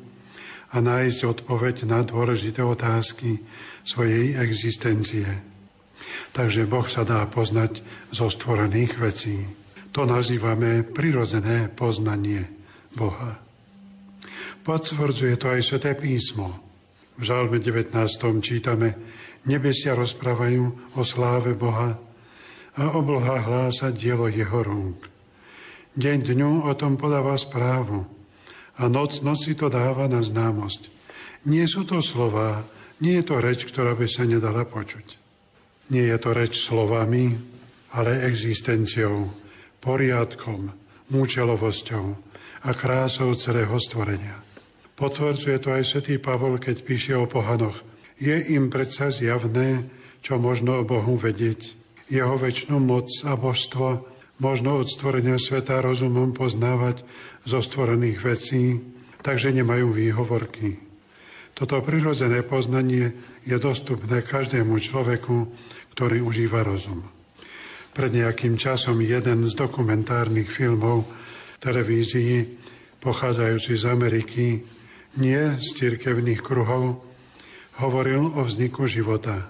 a 0.76 0.84
nájsť 0.84 1.19
odpoveď 1.23 1.88
na 1.88 2.03
dôležité 2.03 2.59
otázky 2.59 3.39
svojej 3.88 4.36
existencie. 4.36 5.23
Takže 6.36 6.67
Boh 6.67 6.84
sa 6.84 7.07
dá 7.07 7.23
poznať 7.32 7.80
zo 8.11 8.28
stvorených 8.28 8.93
vecí. 8.99 9.39
To 9.95 10.03
nazývame 10.03 10.84
prirodzené 10.84 11.71
poznanie 11.71 12.51
Boha. 12.91 13.39
Potvrdzuje 14.67 15.39
to 15.39 15.55
aj 15.55 15.61
Sveté 15.63 15.95
písmo. 15.95 16.51
V 17.15 17.23
Žalme 17.23 17.63
19. 17.63 17.95
čítame 18.43 18.99
Nebesia 19.47 19.95
rozprávajú 19.95 20.91
o 20.99 21.01
sláve 21.07 21.55
Boha 21.55 21.95
a 22.76 22.84
obloha 22.91 23.39
hlása 23.39 23.95
dielo 23.95 24.28
jeho 24.28 24.59
rúk. 24.59 25.07
Deň 25.95 26.36
dňu 26.36 26.51
o 26.67 26.73
tom 26.76 26.99
podáva 26.99 27.39
správu 27.39 28.03
a 28.76 28.84
noc 28.91 29.23
noci 29.23 29.55
to 29.55 29.71
dáva 29.71 30.07
na 30.11 30.19
známosť. 30.19 30.91
Nie 31.47 31.69
sú 31.69 31.86
to 31.88 32.01
slova, 32.01 32.65
nie 32.99 33.19
je 33.19 33.23
to 33.28 33.36
reč, 33.39 33.67
ktorá 33.67 33.95
by 33.95 34.07
sa 34.07 34.23
nedala 34.23 34.63
počuť. 34.63 35.19
Nie 35.91 36.09
je 36.15 36.17
to 36.17 36.32
reč 36.34 36.57
slovami, 36.57 37.36
ale 37.93 38.26
existenciou, 38.26 39.30
poriadkom, 39.80 40.73
múčelovosťou 41.13 42.05
a 42.65 42.69
krásou 42.73 43.32
celého 43.38 43.78
stvorenia. 43.78 44.41
Potvrdzuje 44.95 45.57
to 45.59 45.69
aj 45.76 45.84
svätý 45.86 46.15
Pavol, 46.17 46.57
keď 46.57 46.76
píše 46.82 47.13
o 47.19 47.28
pohanoch. 47.28 47.84
Je 48.15 48.36
im 48.55 48.71
predsa 48.71 49.11
zjavné, 49.11 49.86
čo 50.23 50.39
možno 50.39 50.82
o 50.82 50.88
Bohu 50.88 51.19
vedieť, 51.19 51.76
jeho 52.07 52.39
väčšinu 52.39 52.80
moc 52.80 53.11
a 53.28 53.36
božstvo, 53.36 54.07
možno 54.39 54.81
od 54.81 54.88
stvorenia 54.91 55.39
sveta 55.39 55.79
rozumom 55.79 56.36
poznávať 56.36 57.03
zo 57.47 57.59
stvorených 57.63 58.19
vecí, 58.19 58.81
takže 59.23 59.55
nemajú 59.55 59.95
výhovorky. 59.95 60.81
Toto 61.55 61.79
prirodzené 61.79 62.43
poznanie 62.43 63.15
je 63.47 63.55
dostupné 63.55 64.19
každému 64.19 64.75
človeku, 64.75 65.47
ktorý 65.95 66.19
užíva 66.19 66.67
rozum. 66.67 67.07
Pred 67.95 68.11
nejakým 68.11 68.59
časom 68.59 68.99
jeden 68.99 69.47
z 69.47 69.55
dokumentárnych 69.55 70.51
filmov 70.51 71.07
televízii, 71.63 72.43
pochádzajúci 72.99 73.73
z 73.79 73.83
Ameriky, 73.88 74.45
nie 75.15 75.41
z 75.55 75.67
cirkevných 75.79 76.43
kruhov, 76.43 76.99
hovoril 77.79 78.36
o 78.36 78.43
vzniku 78.43 78.83
života. 78.83 79.47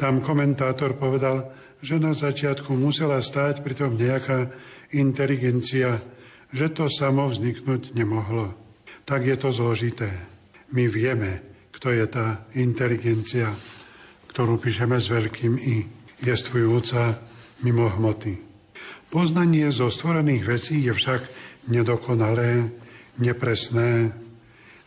Tam 0.00 0.24
komentátor 0.24 0.96
povedal, 0.96 1.52
že 1.78 1.96
na 2.02 2.14
začiatku 2.14 2.74
musela 2.74 3.22
stáť 3.22 3.62
pritom 3.62 3.94
nejaká 3.94 4.50
inteligencia, 4.90 6.02
že 6.50 6.72
to 6.72 6.88
samo 6.90 7.28
vzniknúť 7.28 7.94
nemohlo. 7.94 8.56
Tak 9.04 9.24
je 9.24 9.36
to 9.36 9.48
zložité. 9.52 10.10
My 10.74 10.88
vieme, 10.88 11.40
kto 11.72 11.94
je 11.94 12.06
tá 12.08 12.44
inteligencia, 12.56 13.52
ktorú 14.32 14.60
píšeme 14.60 14.98
s 14.98 15.08
veľkým 15.08 15.54
I, 15.56 15.76
jestvujúca 16.20 17.16
mimo 17.64 17.88
hmoty. 17.88 18.36
Poznanie 19.08 19.72
zo 19.72 19.88
stvorených 19.88 20.44
vecí 20.44 20.84
je 20.84 20.92
však 20.92 21.24
nedokonalé, 21.72 22.68
nepresné. 23.16 24.12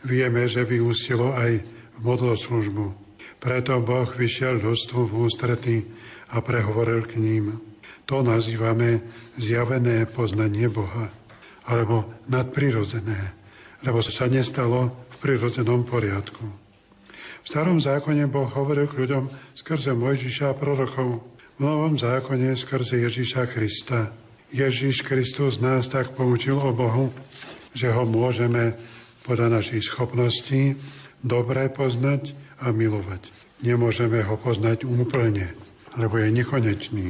Vieme, 0.06 0.46
že 0.46 0.62
vyústilo 0.62 1.34
aj 1.34 1.62
v 1.62 1.98
modloslužbu. 1.98 2.86
Preto 3.42 3.82
Boh 3.82 4.06
vyšiel 4.06 4.62
ľudstvu 4.62 5.00
v 5.10 5.12
ústrety 5.26 5.76
a 6.32 6.40
prehovoril 6.40 7.04
k 7.04 7.20
ním. 7.20 7.60
To 8.08 8.24
nazývame 8.24 9.04
zjavené 9.38 10.08
poznanie 10.08 10.66
Boha, 10.72 11.12
alebo 11.68 12.10
nadprirodzené, 12.26 13.36
lebo 13.84 14.02
sa 14.02 14.26
nestalo 14.26 14.90
v 14.90 15.16
prirodzenom 15.22 15.86
poriadku. 15.86 16.42
V 17.42 17.46
starom 17.46 17.78
zákone 17.78 18.26
Boh 18.26 18.48
hovoril 18.48 18.90
k 18.90 19.06
ľuďom 19.06 19.24
skrze 19.54 19.94
Mojžiša 19.94 20.54
a 20.54 20.58
prorokov, 20.58 21.22
v 21.58 21.60
novom 21.60 21.94
zákone 21.94 22.54
skrze 22.56 23.02
Ježiša 23.02 23.50
Krista. 23.50 24.10
Ježiš 24.50 25.06
Kristus 25.06 25.62
nás 25.62 25.86
tak 25.88 26.12
poučil 26.16 26.58
o 26.58 26.70
Bohu, 26.74 27.14
že 27.72 27.88
ho 27.92 28.04
môžeme 28.04 28.76
podľa 29.24 29.62
našich 29.62 29.86
schopností 29.86 30.76
dobre 31.22 31.70
poznať 31.70 32.34
a 32.58 32.74
milovať. 32.74 33.30
Nemôžeme 33.62 34.26
ho 34.26 34.34
poznať 34.34 34.84
úplne, 34.84 35.54
lebo 35.96 36.18
je 36.18 36.28
nekonečný. 36.32 37.06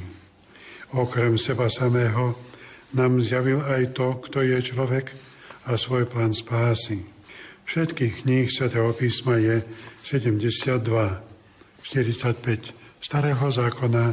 Okrem 0.93 1.39
seba 1.39 1.73
samého 1.73 2.37
nám 2.93 3.23
zjavil 3.25 3.65
aj 3.65 3.97
to, 3.97 4.21
kto 4.29 4.45
je 4.45 4.59
človek 4.61 5.17
a 5.65 5.79
svoj 5.79 6.05
plán 6.11 6.37
spásy. 6.37 7.07
Všetkých 7.65 8.27
kníh 8.27 8.47
svätého 8.51 8.93
písma 8.93 9.39
je 9.41 9.65
72, 10.05 10.83
45 10.83 12.75
starého 13.01 13.47
zákona 13.49 14.05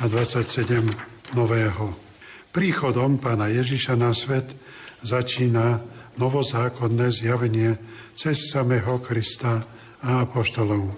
a 0.00 0.04
27 0.08 1.36
nového. 1.36 1.94
Príchodom 2.50 3.20
pána 3.20 3.52
Ježiša 3.52 3.94
na 3.94 4.10
svet 4.16 4.56
začína 5.04 5.84
novozákonné 6.16 7.12
zjavenie 7.12 7.76
cez 8.16 8.48
samého 8.48 8.96
Krista 9.04 9.60
a 10.00 10.24
apoštolov. 10.24 10.88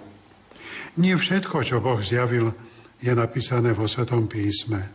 Nie 0.98 1.18
všetko, 1.18 1.62
čo 1.66 1.82
Boh 1.82 1.98
zjavil, 1.98 2.54
je 2.98 3.12
napísané 3.14 3.70
vo 3.74 3.86
Svetom 3.86 4.26
písme. 4.26 4.90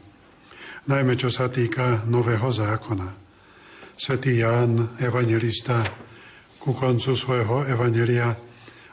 Najmä 0.84 1.16
čo 1.16 1.32
sa 1.32 1.47
týka 1.47 2.04
Nového 2.08 2.51
zákona. 2.51 3.08
Svetý 3.95 4.43
Ján, 4.43 4.99
evangelista, 4.99 5.80
ku 6.60 6.76
koncu 6.76 7.16
svojho 7.16 7.64
evangelia 7.68 8.36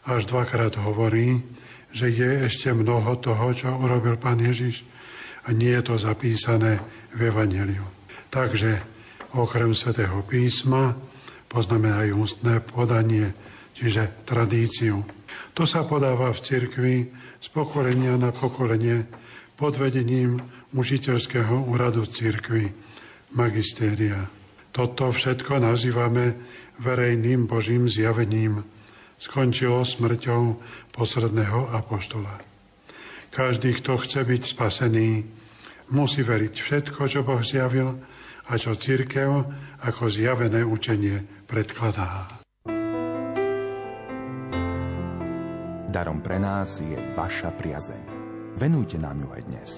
až 0.06 0.30
dvakrát 0.30 0.78
hovorí, 0.78 1.42
že 1.90 2.10
je 2.10 2.46
ešte 2.46 2.70
mnoho 2.70 3.18
toho, 3.18 3.50
čo 3.50 3.74
urobil 3.74 4.14
Pán 4.14 4.38
Ježiš 4.38 4.86
a 5.46 5.50
nie 5.50 5.74
je 5.74 5.82
to 5.82 5.96
zapísané 5.98 6.78
v 7.14 7.30
Evangeliu. 7.30 7.82
Takže 8.30 8.78
okrem 9.34 9.74
svätého 9.74 10.22
písma 10.22 10.94
poznáme 11.50 11.90
aj 11.90 12.08
ústne 12.14 12.62
podanie, 12.62 13.34
čiže 13.74 14.22
tradíciu. 14.22 15.02
To 15.58 15.66
sa 15.66 15.82
podáva 15.82 16.30
v 16.30 16.42
cirkvi 16.42 16.96
z 17.40 17.48
pokolenia 17.52 18.20
na 18.20 18.30
pokolenie 18.30 19.08
pod 19.56 19.76
vedením 19.76 20.40
učiteľského 20.72 21.68
úradu 21.68 22.04
cirkvi, 22.04 22.72
magistéria. 23.36 24.28
Toto 24.70 25.10
všetko 25.10 25.58
nazývame 25.60 26.38
verejným 26.78 27.50
Božím 27.50 27.90
zjavením. 27.90 28.64
Skončilo 29.20 29.84
smrťou 29.84 30.56
posledného 30.96 31.76
apoštola. 31.76 32.40
Každý, 33.28 33.76
kto 33.76 34.00
chce 34.00 34.24
byť 34.24 34.42
spasený, 34.56 35.08
musí 35.92 36.24
veriť 36.24 36.54
všetko, 36.56 37.00
čo 37.04 37.20
Boh 37.20 37.44
zjavil 37.44 38.00
a 38.48 38.52
čo 38.56 38.72
církev 38.74 39.44
ako 39.84 40.08
zjavené 40.08 40.64
učenie 40.64 41.22
predkladá. 41.44 42.39
Darom 45.90 46.22
pre 46.22 46.38
nás 46.38 46.78
je 46.78 46.94
vaša 47.18 47.50
priazeň. 47.50 48.02
Venujte 48.54 48.94
nám 48.94 49.26
ju 49.26 49.28
aj 49.34 49.42
dnes. 49.42 49.70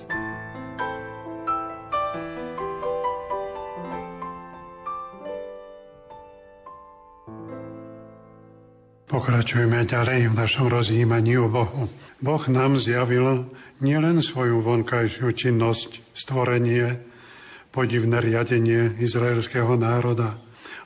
Pokračujeme 9.08 9.88
ďalej 9.88 10.28
v 10.28 10.34
našom 10.36 10.68
rozjímaní 10.68 11.40
o 11.40 11.48
Bohu. 11.48 11.88
Boh 12.20 12.44
nám 12.52 12.76
zjavil 12.76 13.48
nielen 13.80 14.20
svoju 14.20 14.60
vonkajšiu 14.60 15.32
činnosť, 15.32 16.12
stvorenie, 16.12 17.00
podivné 17.72 18.20
riadenie 18.20 19.00
izraelského 19.00 19.80
národa, 19.80 20.36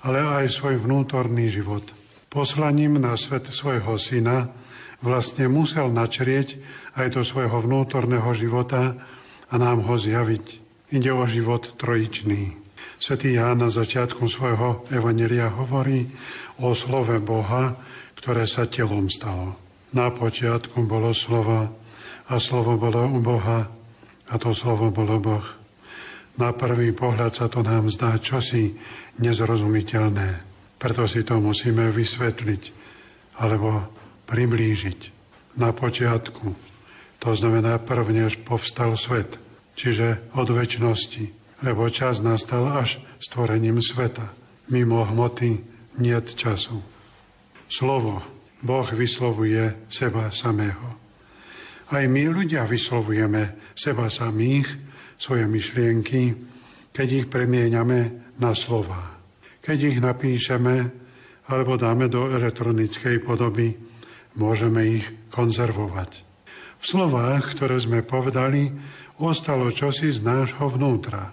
ale 0.07 0.23
aj 0.23 0.55
svoj 0.55 0.79
vnútorný 0.87 1.51
život. 1.51 1.83
Poslaním 2.31 3.03
na 3.03 3.19
svet 3.19 3.51
svojho 3.51 3.99
syna 3.99 4.55
vlastne 5.05 5.49
musel 5.51 5.93
načrieť 5.93 6.61
aj 6.97 7.17
do 7.17 7.23
svojho 7.25 7.65
vnútorného 7.65 8.31
života 8.33 8.97
a 9.51 9.55
nám 9.57 9.85
ho 9.87 9.95
zjaviť. 9.97 10.45
Ide 10.93 11.11
o 11.13 11.25
život 11.27 11.77
trojičný. 11.77 12.57
Svetý 12.97 13.37
Ján 13.37 13.61
na 13.61 13.69
začiatku 13.69 14.25
svojho 14.25 14.89
evanelia 14.89 15.53
hovorí 15.53 16.09
o 16.63 16.73
slove 16.73 17.21
Boha, 17.21 17.77
ktoré 18.17 18.49
sa 18.49 18.65
telom 18.65 19.13
stalo. 19.13 19.59
Na 19.93 20.09
počiatku 20.09 20.83
bolo 20.89 21.13
slovo 21.13 21.77
a 22.27 22.35
slovo 22.41 22.81
bolo 22.81 23.05
u 23.07 23.19
Boha 23.21 23.69
a 24.27 24.35
to 24.41 24.51
slovo 24.51 24.91
bolo 24.91 25.21
Boh. 25.21 25.47
Na 26.37 26.53
prvý 26.53 26.93
pohľad 26.93 27.33
sa 27.33 27.47
to 27.49 27.65
nám 27.65 27.89
zdá 27.89 28.17
čosi 28.21 28.77
nezrozumiteľné. 29.21 30.29
Preto 30.77 31.09
si 31.09 31.25
to 31.25 31.41
musíme 31.41 31.89
vysvetliť 31.89 32.63
alebo 33.41 33.96
priblížiť. 34.27 35.15
Na 35.57 35.73
počiatku, 35.73 36.53
to 37.17 37.31
znamená 37.33 37.81
prvnež 37.81 38.45
povstal 38.45 38.93
svet, 39.01 39.41
čiže 39.73 40.21
od 40.37 40.53
väčšnosti, 40.53 41.25
lebo 41.65 41.89
čas 41.89 42.21
nastal 42.21 42.69
až 42.69 43.01
stvorením 43.23 43.81
sveta. 43.81 44.37
Mimo 44.69 45.07
hmoty 45.07 45.63
niet 45.97 46.37
času 46.37 46.83
slovo. 47.69 48.23
Boh 48.63 48.89
vyslovuje 48.93 49.87
seba 49.91 50.33
samého. 50.33 50.99
Aj 51.87 52.03
my 52.03 52.23
ľudia 52.35 52.67
vyslovujeme 52.67 53.75
seba 53.79 54.11
samých, 54.11 54.67
svoje 55.17 55.47
myšlienky, 55.47 56.35
keď 56.91 57.09
ich 57.23 57.27
premieňame 57.31 58.01
na 58.43 58.53
slova. 58.59 59.23
Keď 59.63 59.79
ich 59.95 59.99
napíšeme 60.03 60.77
alebo 61.47 61.79
dáme 61.79 62.11
do 62.11 62.27
elektronickej 62.27 63.23
podoby, 63.23 63.86
môžeme 64.37 65.01
ich 65.01 65.07
konzervovať. 65.33 66.23
V 66.77 66.85
slovách, 66.85 67.57
ktoré 67.57 67.81
sme 67.81 68.05
povedali, 68.05 68.71
ostalo 69.17 69.73
čosi 69.73 70.13
z 70.13 70.21
nášho 70.21 70.69
vnútra. 70.69 71.33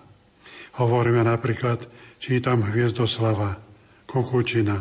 Hovoríme 0.80 1.22
napríklad, 1.22 1.86
čítam 2.18 2.64
Hviezdoslava, 2.66 3.60
Kukučina 4.08 4.78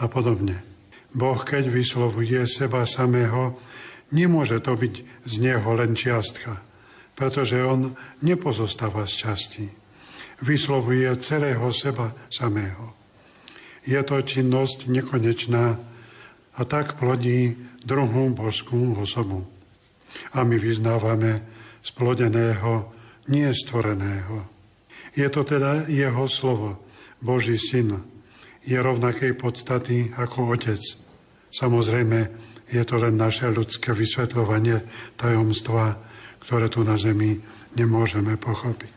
a 0.00 0.04
podobne. 0.08 0.64
Boh, 1.12 1.36
keď 1.36 1.68
vyslovuje 1.68 2.40
seba 2.48 2.88
samého, 2.88 3.60
nemôže 4.16 4.64
to 4.64 4.72
byť 4.72 4.94
z 5.28 5.34
neho 5.44 5.70
len 5.76 5.92
čiastka, 5.92 6.64
pretože 7.12 7.60
on 7.60 7.92
nepozostáva 8.24 9.04
z 9.04 9.14
časti. 9.28 9.66
Vyslovuje 10.40 11.06
celého 11.20 11.68
seba 11.70 12.16
samého. 12.32 12.96
Je 13.84 13.98
to 14.02 14.22
činnosť 14.22 14.88
nekonečná 14.88 15.91
a 16.56 16.60
tak 16.68 17.00
plodí 17.00 17.56
druhú 17.84 18.32
božskú 18.32 18.96
osobu. 19.00 19.48
A 20.36 20.44
my 20.44 20.60
vyznávame 20.60 21.42
splodeného, 21.80 22.92
nie 23.32 23.48
stvoreného. 23.50 24.44
Je 25.16 25.28
to 25.28 25.44
teda 25.44 25.88
jeho 25.88 26.24
slovo, 26.28 26.80
Boží 27.22 27.54
syn, 27.54 28.02
je 28.66 28.78
rovnakej 28.78 29.38
podstaty 29.38 30.10
ako 30.14 30.54
Otec. 30.54 30.82
Samozrejme, 31.52 32.18
je 32.72 32.82
to 32.88 32.96
len 32.98 33.14
naše 33.14 33.52
ľudské 33.52 33.92
vysvetľovanie 33.92 34.82
tajomstva, 35.20 36.00
ktoré 36.40 36.66
tu 36.72 36.82
na 36.82 36.96
zemi 36.96 37.38
nemôžeme 37.76 38.34
pochopiť. 38.40 38.94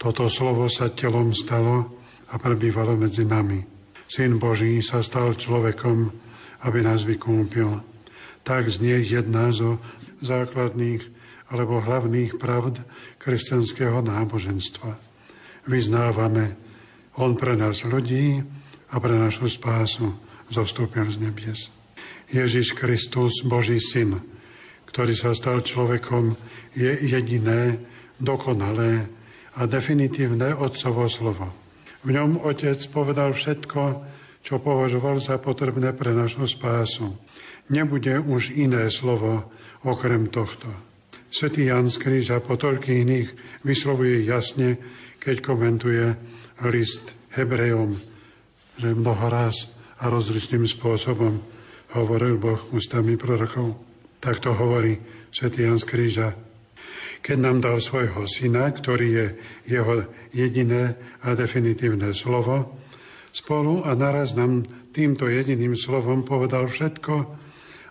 Toto 0.00 0.26
slovo 0.32 0.64
sa 0.66 0.88
telom 0.88 1.36
stalo 1.36 2.00
a 2.32 2.40
prebývalo 2.40 2.96
medzi 2.96 3.28
nami. 3.28 3.60
Syn 4.08 4.40
Boží 4.40 4.80
sa 4.80 5.04
stal 5.04 5.36
človekom, 5.36 6.10
aby 6.64 6.84
nás 6.84 7.04
vykúpil. 7.04 7.80
Tak 8.44 8.68
znie 8.68 9.04
jedna 9.04 9.52
zo 9.52 9.80
základných 10.24 11.04
alebo 11.50 11.82
hlavných 11.82 12.38
pravd 12.38 12.80
kresťanského 13.18 14.00
náboženstva. 14.06 14.94
Vyznávame, 15.66 16.56
On 17.18 17.34
pre 17.34 17.58
nás 17.58 17.82
ľudí 17.84 18.40
a 18.90 18.96
pre 19.02 19.18
našu 19.18 19.50
spásu 19.50 20.14
zostúpil 20.48 21.10
z 21.10 21.18
nebies. 21.20 21.60
Ježiš 22.30 22.78
Kristus, 22.78 23.42
Boží 23.42 23.82
syn, 23.82 24.22
ktorý 24.86 25.14
sa 25.18 25.34
stal 25.34 25.66
človekom, 25.66 26.38
je 26.74 26.90
jediné, 27.02 27.82
dokonalé 28.22 29.10
a 29.58 29.66
definitívne 29.66 30.54
Otcovo 30.54 31.10
slovo. 31.10 31.50
V 32.06 32.14
ňom 32.14 32.40
Otec 32.46 32.78
povedal 32.94 33.34
všetko, 33.34 33.82
čo 34.40 34.58
považoval 34.58 35.20
za 35.20 35.36
potrebné 35.36 35.92
pre 35.92 36.12
našu 36.16 36.48
spásu. 36.48 37.16
Nebude 37.70 38.18
už 38.18 38.56
iné 38.56 38.88
slovo 38.90 39.48
okrem 39.84 40.28
tohto. 40.28 40.68
Svetý 41.30 41.70
Jan 41.70 41.86
z 41.86 41.96
Kríža 42.02 42.42
po 42.42 42.58
toľkých 42.58 42.98
iných 43.06 43.28
vyslovuje 43.62 44.26
jasne, 44.26 44.80
keď 45.22 45.36
komentuje 45.44 46.18
list 46.66 47.14
Hebrejom 47.36 48.10
že 48.80 48.96
mnoho 48.96 49.28
raz 49.28 49.68
a 50.00 50.08
rozličným 50.08 50.64
spôsobom 50.64 51.36
hovoril 51.92 52.40
Boh 52.40 52.60
ústami 52.72 53.20
prorokov. 53.20 53.76
Tak 54.16 54.40
to 54.40 54.56
hovorí 54.56 54.96
svätý 55.28 55.68
Jan 55.68 55.76
z 55.76 55.84
Kríža. 55.84 56.28
Keď 57.20 57.36
nám 57.36 57.60
dal 57.60 57.76
svojho 57.84 58.24
syna, 58.24 58.72
ktorý 58.72 59.08
je 59.12 59.26
jeho 59.68 60.08
jediné 60.32 60.96
a 61.20 61.36
definitívne 61.36 62.16
slovo, 62.16 62.79
spolu 63.30 63.86
a 63.86 63.94
naraz 63.94 64.34
nám 64.34 64.66
týmto 64.94 65.30
jediným 65.30 65.78
slovom 65.78 66.26
povedal 66.26 66.66
všetko 66.66 67.14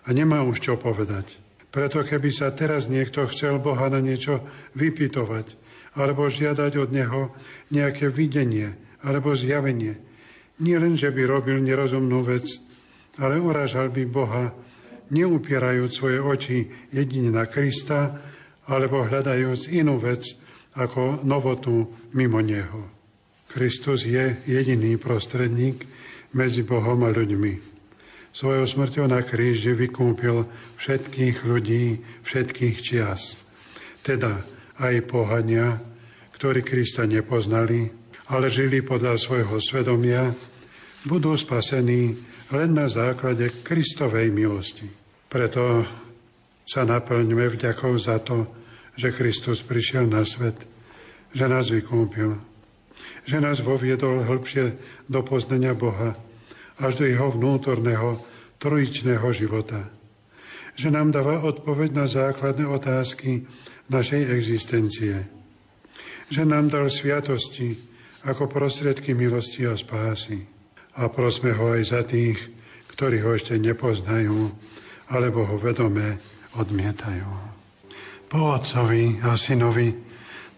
a 0.04 0.08
nemá 0.12 0.44
už 0.44 0.60
čo 0.60 0.74
povedať. 0.76 1.40
Preto 1.70 2.02
keby 2.02 2.34
sa 2.34 2.50
teraz 2.50 2.90
niekto 2.90 3.24
chcel 3.30 3.62
Boha 3.62 3.86
na 3.86 4.02
niečo 4.02 4.42
vypytovať 4.74 5.54
alebo 5.94 6.26
žiadať 6.26 6.72
od 6.82 6.90
Neho 6.90 7.22
nejaké 7.70 8.10
videnie 8.10 8.74
alebo 9.00 9.32
zjavenie, 9.32 9.96
nie 10.60 10.76
len, 10.76 10.92
že 10.92 11.08
by 11.08 11.24
robil 11.24 11.56
nerozumnú 11.56 12.20
vec, 12.20 12.44
ale 13.16 13.40
uražal 13.40 13.88
by 13.88 14.04
Boha, 14.04 14.52
neupierajúc 15.08 15.90
svoje 15.90 16.20
oči 16.20 16.58
jedine 16.92 17.32
na 17.32 17.48
Krista, 17.48 18.20
alebo 18.68 19.02
hľadajúc 19.08 19.72
inú 19.72 19.96
vec 19.96 20.36
ako 20.76 21.24
novotu 21.24 21.88
mimo 22.12 22.38
Neho. 22.44 22.99
Kristus 23.50 24.06
je 24.06 24.38
jediný 24.46 24.94
prostredník 24.94 25.82
medzi 26.38 26.62
Bohom 26.62 27.02
a 27.02 27.10
ľuďmi. 27.10 27.70
Svojou 28.30 28.62
smrťou 28.62 29.10
na 29.10 29.26
kríži 29.26 29.74
vykúpil 29.74 30.46
všetkých 30.78 31.42
ľudí, 31.42 31.98
všetkých 32.22 32.76
čias. 32.78 33.34
Teda 34.06 34.46
aj 34.78 35.02
pohania, 35.10 35.82
ktorí 36.38 36.62
Krista 36.62 37.10
nepoznali, 37.10 37.90
ale 38.30 38.46
žili 38.46 38.86
podľa 38.86 39.18
svojho 39.18 39.58
svedomia 39.58 40.30
budú 41.10 41.34
spasení 41.34 42.14
len 42.54 42.70
na 42.70 42.86
základe 42.86 43.66
Kristovej 43.66 44.30
milosti. 44.30 44.86
Preto 45.26 45.82
sa 46.62 46.86
naplňme 46.86 47.50
vďakov 47.50 47.92
za 47.98 48.22
to, 48.22 48.46
že 48.94 49.10
Kristus 49.10 49.66
prišiel 49.66 50.06
na 50.06 50.22
svet, 50.22 50.54
že 51.34 51.50
nás 51.50 51.66
vykúpil, 51.66 52.49
že 53.24 53.38
nás 53.40 53.60
voviedol 53.60 54.24
hĺbšie 54.24 54.76
do 55.08 55.20
poznania 55.24 55.76
Boha, 55.76 56.16
až 56.80 57.00
do 57.00 57.04
jeho 57.04 57.28
vnútorného, 57.28 58.20
trojičného 58.60 59.28
života. 59.32 59.88
Že 60.76 60.96
nám 60.96 61.12
dáva 61.12 61.44
odpoveď 61.44 61.96
na 61.96 62.06
základné 62.08 62.64
otázky 62.68 63.44
našej 63.92 64.22
existencie. 64.32 65.28
Že 66.30 66.42
nám 66.46 66.72
dal 66.72 66.86
sviatosti 66.88 67.76
ako 68.24 68.48
prostriedky 68.48 69.16
milosti 69.16 69.64
a 69.66 69.74
spásy. 69.76 70.44
A 71.00 71.08
prosme 71.08 71.56
ho 71.56 71.72
aj 71.72 71.82
za 71.84 72.02
tých, 72.04 72.38
ktorí 72.92 73.24
ho 73.24 73.32
ešte 73.32 73.56
nepoznajú, 73.56 74.52
alebo 75.10 75.48
ho 75.48 75.56
vedome 75.56 76.20
odmietajú. 76.54 77.30
Po 78.30 78.54
Otcovi 78.54 79.18
a 79.24 79.34
Synovi 79.34 80.09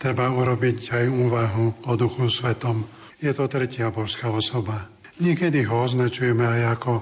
treba 0.02 0.34
urobiť 0.34 0.98
aj 0.98 1.04
úvahu 1.06 1.86
o 1.86 1.92
Duchu 1.94 2.26
Svetom. 2.26 2.82
Je 3.22 3.30
to 3.30 3.46
tretia 3.46 3.94
božská 3.94 4.34
osoba. 4.34 4.90
Niekedy 5.22 5.62
ho 5.70 5.86
označujeme 5.86 6.42
aj 6.42 6.62
ako 6.74 6.92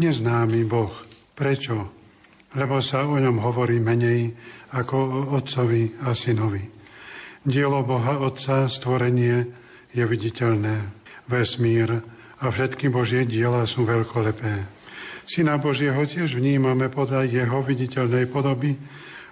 neznámy 0.00 0.64
Boh. 0.64 0.88
Prečo? 1.36 1.92
Lebo 2.56 2.80
sa 2.80 3.04
o 3.04 3.20
ňom 3.20 3.44
hovorí 3.44 3.76
menej 3.76 4.32
ako 4.72 4.96
o 4.96 5.20
Otcovi 5.36 6.00
a 6.00 6.16
Synovi. 6.16 6.64
Dielo 7.44 7.84
Boha 7.84 8.24
Otca, 8.24 8.64
stvorenie, 8.72 9.52
je 9.92 10.00
viditeľné. 10.08 10.88
Vesmír 11.28 11.92
a 12.40 12.44
všetky 12.48 12.88
Božie 12.88 13.28
diela 13.28 13.68
sú 13.68 13.84
veľkolepé. 13.84 14.64
Syna 15.28 15.60
Božieho 15.60 16.00
tiež 16.08 16.32
vnímame 16.32 16.88
podľa 16.88 17.28
jeho 17.28 17.60
viditeľnej 17.60 18.24
podoby, 18.32 18.80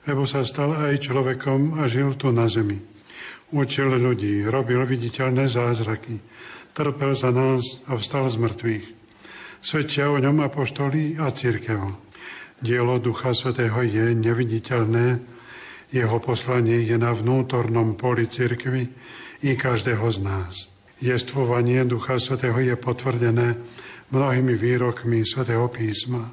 lebo 0.05 0.29
sa 0.29 0.45
stal 0.45 0.77
aj 0.77 1.09
človekom 1.09 1.81
a 1.81 1.89
žil 1.89 2.12
tu 2.20 2.29
na 2.29 2.45
zemi. 2.53 2.93
Učil 3.53 4.01
ľudí, 4.01 4.47
robil 4.49 4.80
viditeľné 4.88 5.51
zázraky, 5.51 6.16
trpel 6.72 7.12
za 7.12 7.28
nás 7.28 7.84
a 7.84 7.99
vstal 8.01 8.30
z 8.32 8.40
mŕtvych. 8.40 8.86
Svedčia 9.64 10.09
o 10.12 10.20
ňom 10.20 10.45
apoštoli 10.45 11.16
a 11.20 11.32
církev. 11.32 11.80
Dielo 12.61 12.97
Ducha 13.01 13.36
Svetého 13.36 13.80
je 13.84 14.16
neviditeľné, 14.16 15.20
jeho 15.95 16.18
poslanie 16.18 16.82
je 16.82 16.97
na 16.97 17.12
vnútornom 17.12 17.95
poli 17.95 18.26
cirkvy 18.26 18.88
i 19.45 19.51
každého 19.55 20.07
z 20.11 20.18
nás. 20.24 20.55
Jestvovanie 20.99 21.84
Ducha 21.84 22.16
Svetého 22.16 22.57
je 22.59 22.74
potvrdené 22.74 23.61
mnohými 24.11 24.59
výrokmi 24.59 25.22
Svetého 25.22 25.68
písma. 25.70 26.32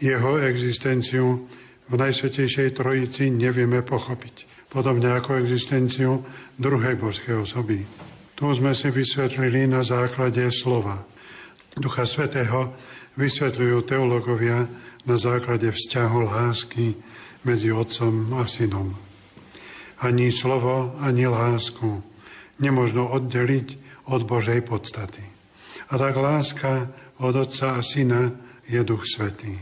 Jeho 0.00 0.40
existenciu 0.40 1.46
v 1.90 1.94
Najsvetejšej 1.96 2.76
Trojici 2.76 3.28
nevieme 3.32 3.80
pochopiť, 3.82 4.59
podobne 4.70 5.10
ako 5.18 5.42
existenciu 5.42 6.22
druhej 6.54 6.94
božskej 6.96 7.42
osoby. 7.42 7.84
Tu 8.38 8.46
sme 8.56 8.72
si 8.72 8.88
vysvetlili 8.88 9.68
na 9.68 9.84
základe 9.84 10.46
slova. 10.48 11.04
Ducha 11.76 12.08
Svetého 12.08 12.72
vysvetľujú 13.18 13.76
teologovia 13.84 14.64
na 15.04 15.16
základe 15.18 15.68
vzťahu 15.68 16.18
lásky 16.24 16.96
medzi 17.44 17.74
Otcom 17.74 18.32
a 18.38 18.46
Synom. 18.46 18.96
Ani 20.00 20.32
slovo, 20.32 20.96
ani 21.02 21.28
lásku 21.28 22.00
nemožno 22.62 23.12
oddeliť 23.12 23.68
od 24.08 24.24
Božej 24.24 24.64
podstaty. 24.64 25.20
A 25.90 25.98
tak 25.98 26.16
láska 26.16 26.88
od 27.20 27.36
Otca 27.36 27.76
a 27.76 27.80
Syna 27.84 28.32
je 28.64 28.80
Duch 28.86 29.04
Svetý. 29.04 29.58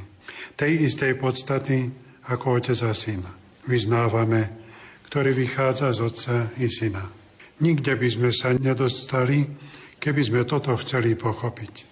Tej 0.55 0.87
istej 0.87 1.17
podstaty, 1.17 1.91
ako 2.29 2.61
otec 2.61 2.79
a 2.85 2.93
syn. 2.93 3.25
Vyznávame, 3.65 4.68
ktorý 5.09 5.33
vychádza 5.33 5.97
z 5.97 6.01
otca 6.05 6.37
i 6.61 6.69
syna. 6.69 7.09
Nikde 7.65 7.97
by 7.97 8.09
sme 8.13 8.31
sa 8.31 8.53
nedostali, 8.53 9.49
keby 9.97 10.21
sme 10.21 10.41
toto 10.45 10.77
chceli 10.77 11.17
pochopiť. 11.17 11.89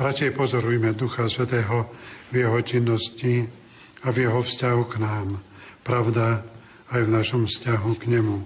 Radšej 0.00 0.32
pozorujme 0.32 0.96
Ducha 0.96 1.28
Svetého 1.28 1.92
v 2.32 2.34
jeho 2.40 2.58
činnosti 2.64 3.44
a 4.02 4.08
v 4.08 4.16
jeho 4.26 4.40
vzťahu 4.40 4.82
k 4.88 4.94
nám. 4.96 5.28
Pravda 5.84 6.40
aj 6.88 7.00
v 7.04 7.14
našom 7.14 7.44
vzťahu 7.46 7.90
k 8.00 8.04
nemu. 8.16 8.36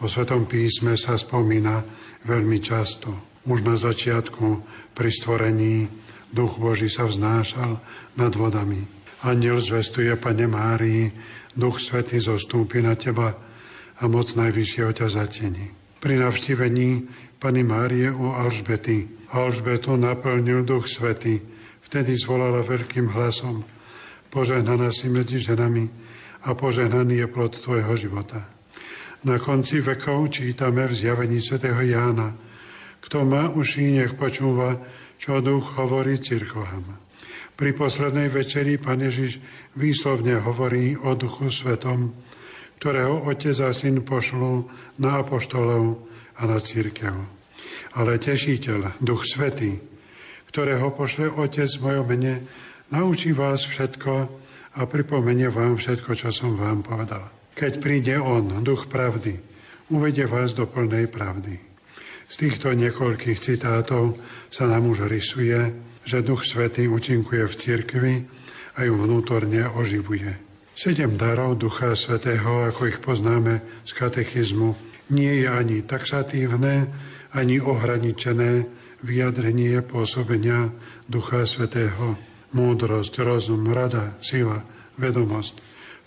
O 0.00 0.04
Svetom 0.08 0.48
písme 0.48 0.96
sa 0.96 1.20
spomína 1.20 1.84
veľmi 2.24 2.58
často. 2.64 3.12
Už 3.44 3.60
na 3.62 3.76
začiatku 3.76 4.64
pri 4.96 5.10
stvorení 5.12 5.86
Duch 6.32 6.56
Boží 6.58 6.88
sa 6.88 7.06
vznášal 7.06 7.78
nad 8.16 8.32
vodami. 8.34 8.82
Aniel 9.22 9.60
zvestuje 9.60 10.16
Pane 10.16 10.48
Márii, 10.48 11.12
Duch 11.52 11.78
Svetý 11.78 12.18
zostúpi 12.18 12.80
na 12.80 12.98
teba 12.98 13.45
a 13.96 14.04
moc 14.08 14.28
Najvyššieho 14.32 14.92
ťa 14.92 15.06
zatieni. 15.08 15.72
Pri 16.00 16.20
navštívení 16.20 17.08
Pani 17.36 17.62
Márie 17.64 18.08
u 18.12 18.32
Alžbety 18.32 19.16
Alžbetu 19.32 19.98
naplnil 19.98 20.62
Duch 20.62 20.86
Svetý. 20.86 21.42
Vtedy 21.82 22.14
zvolala 22.14 22.62
veľkým 22.62 23.10
hlasom 23.10 23.66
Požehnaná 24.36 24.92
si 24.92 25.08
medzi 25.08 25.40
ženami 25.40 25.88
a 26.44 26.52
požehnaný 26.52 27.24
je 27.24 27.26
plod 27.30 27.56
tvojho 27.56 27.94
života. 27.96 28.44
Na 29.24 29.40
konci 29.40 29.80
vekov 29.80 30.28
čítame 30.28 30.84
v 30.86 30.94
zjavení 30.94 31.40
svätého 31.40 31.80
Jána. 31.80 32.36
Kto 33.00 33.24
má 33.24 33.48
uší, 33.48 33.96
nech 33.96 34.12
počúva, 34.12 34.76
čo 35.16 35.40
duch 35.40 35.80
hovorí 35.80 36.20
cirkvám. 36.20 36.84
Pri 37.56 37.72
poslednej 37.72 38.28
večeri 38.28 38.76
Pán 38.76 39.00
Ježiš 39.00 39.40
výslovne 39.72 40.36
hovorí 40.44 41.00
o 41.00 41.16
Duchu 41.16 41.48
Svetom, 41.48 42.12
ktorého 42.78 43.24
Otec 43.24 43.56
a 43.64 43.72
Syn 43.72 44.04
pošlú 44.04 44.68
na 45.00 45.24
apoštolov 45.24 46.06
a 46.36 46.42
na 46.44 46.58
církev. 46.60 47.14
Ale 47.96 48.20
Tešiteľ, 48.20 49.00
Duch 49.00 49.24
Svetý, 49.24 49.80
ktorého 50.52 50.92
pošle 50.92 51.32
Otec 51.32 51.68
v 51.68 51.84
mojom 51.84 52.06
mene, 52.06 52.34
naučí 52.92 53.32
vás 53.32 53.64
všetko 53.64 54.12
a 54.76 54.80
pripomenie 54.84 55.48
vám 55.48 55.80
všetko, 55.80 56.10
čo 56.12 56.28
som 56.28 56.56
vám 56.60 56.84
povedal. 56.84 57.24
Keď 57.56 57.72
príde 57.80 58.20
On, 58.20 58.60
Duch 58.60 58.84
Pravdy, 58.92 59.40
uvedie 59.88 60.28
vás 60.28 60.52
do 60.52 60.68
plnej 60.68 61.08
pravdy. 61.08 61.56
Z 62.26 62.34
týchto 62.42 62.74
niekoľkých 62.74 63.38
citátov 63.38 64.18
sa 64.52 64.68
nám 64.68 64.92
už 64.92 65.08
rysuje, 65.08 65.72
že 66.04 66.26
Duch 66.26 66.44
Svetý 66.44 66.90
účinkuje 66.90 67.48
v 67.48 67.54
cirkvi 67.58 68.14
a 68.76 68.84
ju 68.84 68.94
vnútorne 68.98 69.64
oživuje. 69.72 70.45
Sedem 70.76 71.16
darov 71.16 71.56
Ducha 71.56 71.96
Svetého, 71.96 72.68
ako 72.68 72.84
ich 72.84 73.00
poznáme 73.00 73.64
z 73.88 73.96
katechizmu, 73.96 74.76
nie 75.08 75.40
je 75.40 75.48
ani 75.48 75.80
taxatívne, 75.80 76.92
ani 77.32 77.56
ohraničené 77.64 78.68
vyjadrenie 79.00 79.80
pôsobenia 79.80 80.76
Ducha 81.08 81.48
Svetého. 81.48 82.20
Múdrosť, 82.52 83.24
rozum, 83.24 83.64
rada, 83.72 84.20
sila, 84.20 84.68
vedomosť, 85.00 85.56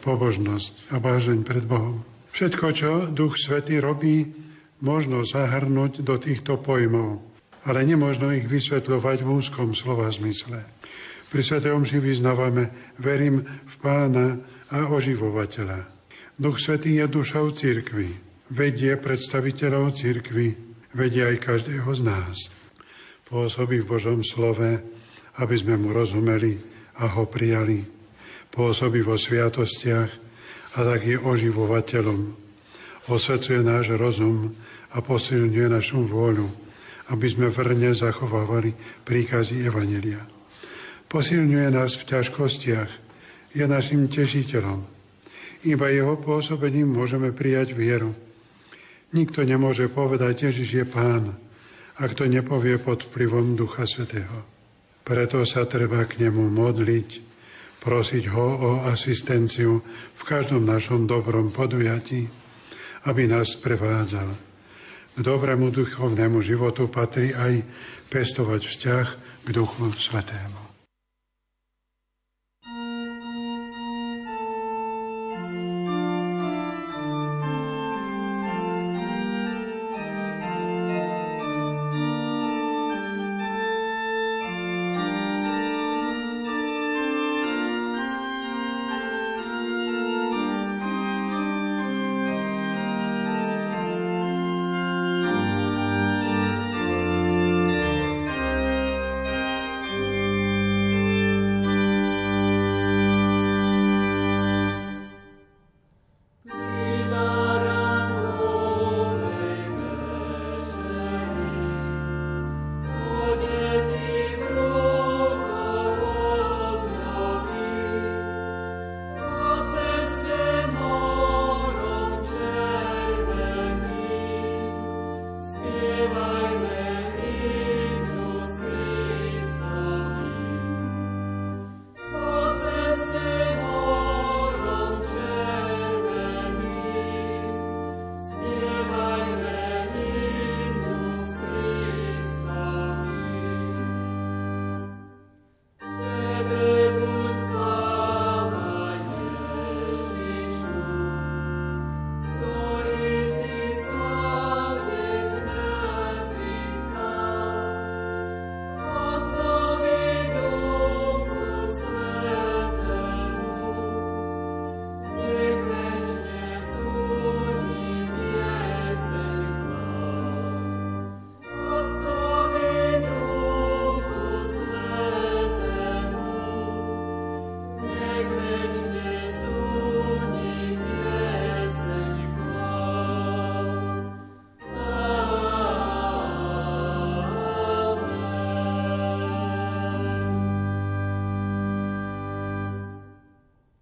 pobožnosť 0.06 0.94
a 0.94 1.02
bážeň 1.02 1.42
pred 1.42 1.66
Bohom. 1.66 2.06
Všetko, 2.38 2.66
čo 2.70 2.92
Duch 3.10 3.42
Svetý 3.42 3.82
robí, 3.82 4.30
možno 4.86 5.26
zahrnúť 5.26 6.06
do 6.06 6.14
týchto 6.22 6.62
pojmov 6.62 7.26
ale 7.68 7.84
nemožno 7.84 8.32
ich 8.32 8.48
vysvetľovať 8.48 9.22
v 9.26 9.30
úzkom 9.30 9.76
slova 9.76 10.08
zmysle. 10.08 10.64
Pri 11.30 11.42
Sv. 11.44 11.62
Omši 11.62 12.02
vyznávame, 12.02 12.96
verím 12.98 13.44
v 13.46 13.76
Pána 13.84 14.40
a 14.70 14.88
oživovateľa. 14.90 15.86
Duch 16.40 16.62
Svetý 16.62 17.02
je 17.02 17.06
dušou 17.10 17.52
církvy, 17.52 18.16
vedie 18.54 18.96
predstaviteľov 18.96 19.92
církvy, 19.94 20.48
vedie 20.96 21.24
aj 21.26 21.38
každého 21.44 21.90
z 21.92 22.02
nás. 22.06 22.38
Pôsobí 23.28 23.84
v 23.84 23.90
Božom 23.90 24.24
slove, 24.24 24.82
aby 25.38 25.56
sme 25.58 25.76
mu 25.78 25.94
rozumeli 25.94 26.58
a 26.98 27.10
ho 27.20 27.28
prijali. 27.28 27.86
Pôsobí 28.50 29.04
vo 29.06 29.20
sviatostiach 29.20 30.12
a 30.76 30.80
tak 30.82 31.06
je 31.06 31.18
oživovateľom. 31.20 32.34
Osvecuje 33.10 33.62
náš 33.62 33.94
rozum 33.98 34.54
a 34.94 35.02
posilňuje 35.02 35.68
našu 35.70 36.06
vôľu 36.06 36.70
aby 37.10 37.26
sme 37.26 37.48
vrne 37.50 37.92
zachovávali 37.94 38.74
príkazy 39.02 39.66
Evanelia. 39.66 40.22
Posilňuje 41.10 41.68
nás 41.74 41.98
v 41.98 42.06
ťažkostiach, 42.06 43.09
je 43.54 43.66
našim 43.66 44.06
tešiteľom. 44.10 44.86
Iba 45.66 45.92
jeho 45.92 46.16
pôsobením 46.16 46.88
môžeme 46.88 47.36
prijať 47.36 47.76
vieru. 47.76 48.16
Nikto 49.12 49.42
nemôže 49.42 49.90
povedať, 49.90 50.50
Ježiš 50.50 50.70
je 50.70 50.86
pán, 50.86 51.36
ak 52.00 52.16
to 52.16 52.30
nepovie 52.30 52.78
pod 52.80 53.04
vplyvom 53.10 53.58
Ducha 53.58 53.84
Svetého. 53.84 54.46
Preto 55.04 55.42
sa 55.44 55.66
treba 55.66 56.06
k 56.06 56.22
nemu 56.22 56.54
modliť, 56.54 57.10
prosiť 57.82 58.24
ho 58.30 58.48
o 58.56 58.70
asistenciu 58.86 59.82
v 60.14 60.22
každom 60.22 60.64
našom 60.64 61.10
dobrom 61.10 61.50
podujatí, 61.50 62.30
aby 63.10 63.26
nás 63.26 63.58
prevádzal. 63.58 64.30
K 65.16 65.20
dobrému 65.20 65.74
duchovnému 65.74 66.40
životu 66.40 66.88
patrí 66.88 67.36
aj 67.36 67.66
pestovať 68.08 68.62
vzťah 68.64 69.08
k 69.44 69.48
Duchu 69.52 69.92
Svetému. 69.92 70.59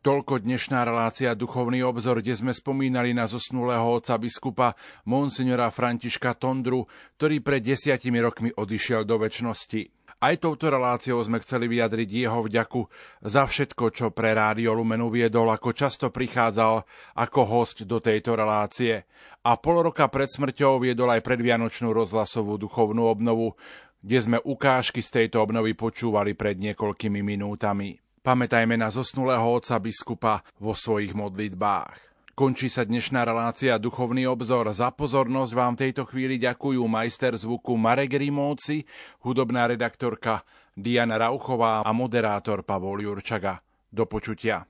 Toľko 0.08 0.40
dnešná 0.40 0.88
relácia 0.88 1.36
Duchovný 1.36 1.84
obzor, 1.84 2.24
kde 2.24 2.32
sme 2.32 2.56
spomínali 2.56 3.12
na 3.12 3.28
zosnulého 3.28 3.84
otca 3.84 4.16
biskupa 4.16 4.72
Monsignora 5.04 5.68
Františka 5.68 6.32
Tondru, 6.40 6.88
ktorý 7.20 7.44
pred 7.44 7.60
desiatimi 7.60 8.24
rokmi 8.24 8.56
odišiel 8.56 9.04
do 9.04 9.20
väčšnosti. 9.20 9.92
Aj 10.24 10.32
touto 10.40 10.72
reláciou 10.72 11.20
sme 11.28 11.44
chceli 11.44 11.68
vyjadriť 11.68 12.08
jeho 12.24 12.40
vďaku 12.40 12.88
za 13.20 13.52
všetko, 13.52 13.84
čo 13.92 14.16
pre 14.16 14.32
Rádio 14.32 14.80
Lumen 14.80 15.04
uviedol, 15.04 15.52
ako 15.52 15.76
často 15.76 16.08
prichádzal 16.08 16.88
ako 17.20 17.42
host 17.44 17.84
do 17.84 18.00
tejto 18.00 18.40
relácie. 18.40 19.04
A 19.44 19.60
pol 19.60 19.92
roka 19.92 20.08
pred 20.08 20.32
smrťou 20.32 20.88
viedol 20.88 21.12
aj 21.12 21.20
predvianočnú 21.20 21.92
rozhlasovú 21.92 22.56
duchovnú 22.56 23.12
obnovu, 23.12 23.60
kde 24.00 24.24
sme 24.24 24.38
ukážky 24.40 25.04
z 25.04 25.20
tejto 25.20 25.44
obnovy 25.44 25.76
počúvali 25.76 26.32
pred 26.32 26.56
niekoľkými 26.64 27.20
minútami. 27.20 28.07
Pamätajme 28.28 28.76
na 28.76 28.92
zosnulého 28.92 29.40
otca 29.40 29.80
biskupa 29.80 30.44
vo 30.60 30.76
svojich 30.76 31.16
modlitbách. 31.16 31.96
Končí 32.36 32.68
sa 32.68 32.84
dnešná 32.84 33.24
relácia 33.24 33.80
Duchovný 33.80 34.28
obzor. 34.28 34.68
Za 34.76 34.92
pozornosť 34.92 35.52
vám 35.56 35.80
v 35.80 35.88
tejto 35.88 36.04
chvíli 36.12 36.36
ďakujú 36.36 36.84
majster 36.92 37.40
zvuku 37.40 37.80
Marek 37.80 38.20
Rimóci, 38.20 38.84
hudobná 39.24 39.72
redaktorka 39.72 40.44
Diana 40.76 41.16
Rauchová 41.16 41.88
a 41.88 41.92
moderátor 41.96 42.68
Pavol 42.68 43.00
Jurčaga. 43.00 43.64
Do 43.88 44.04
počutia. 44.04 44.68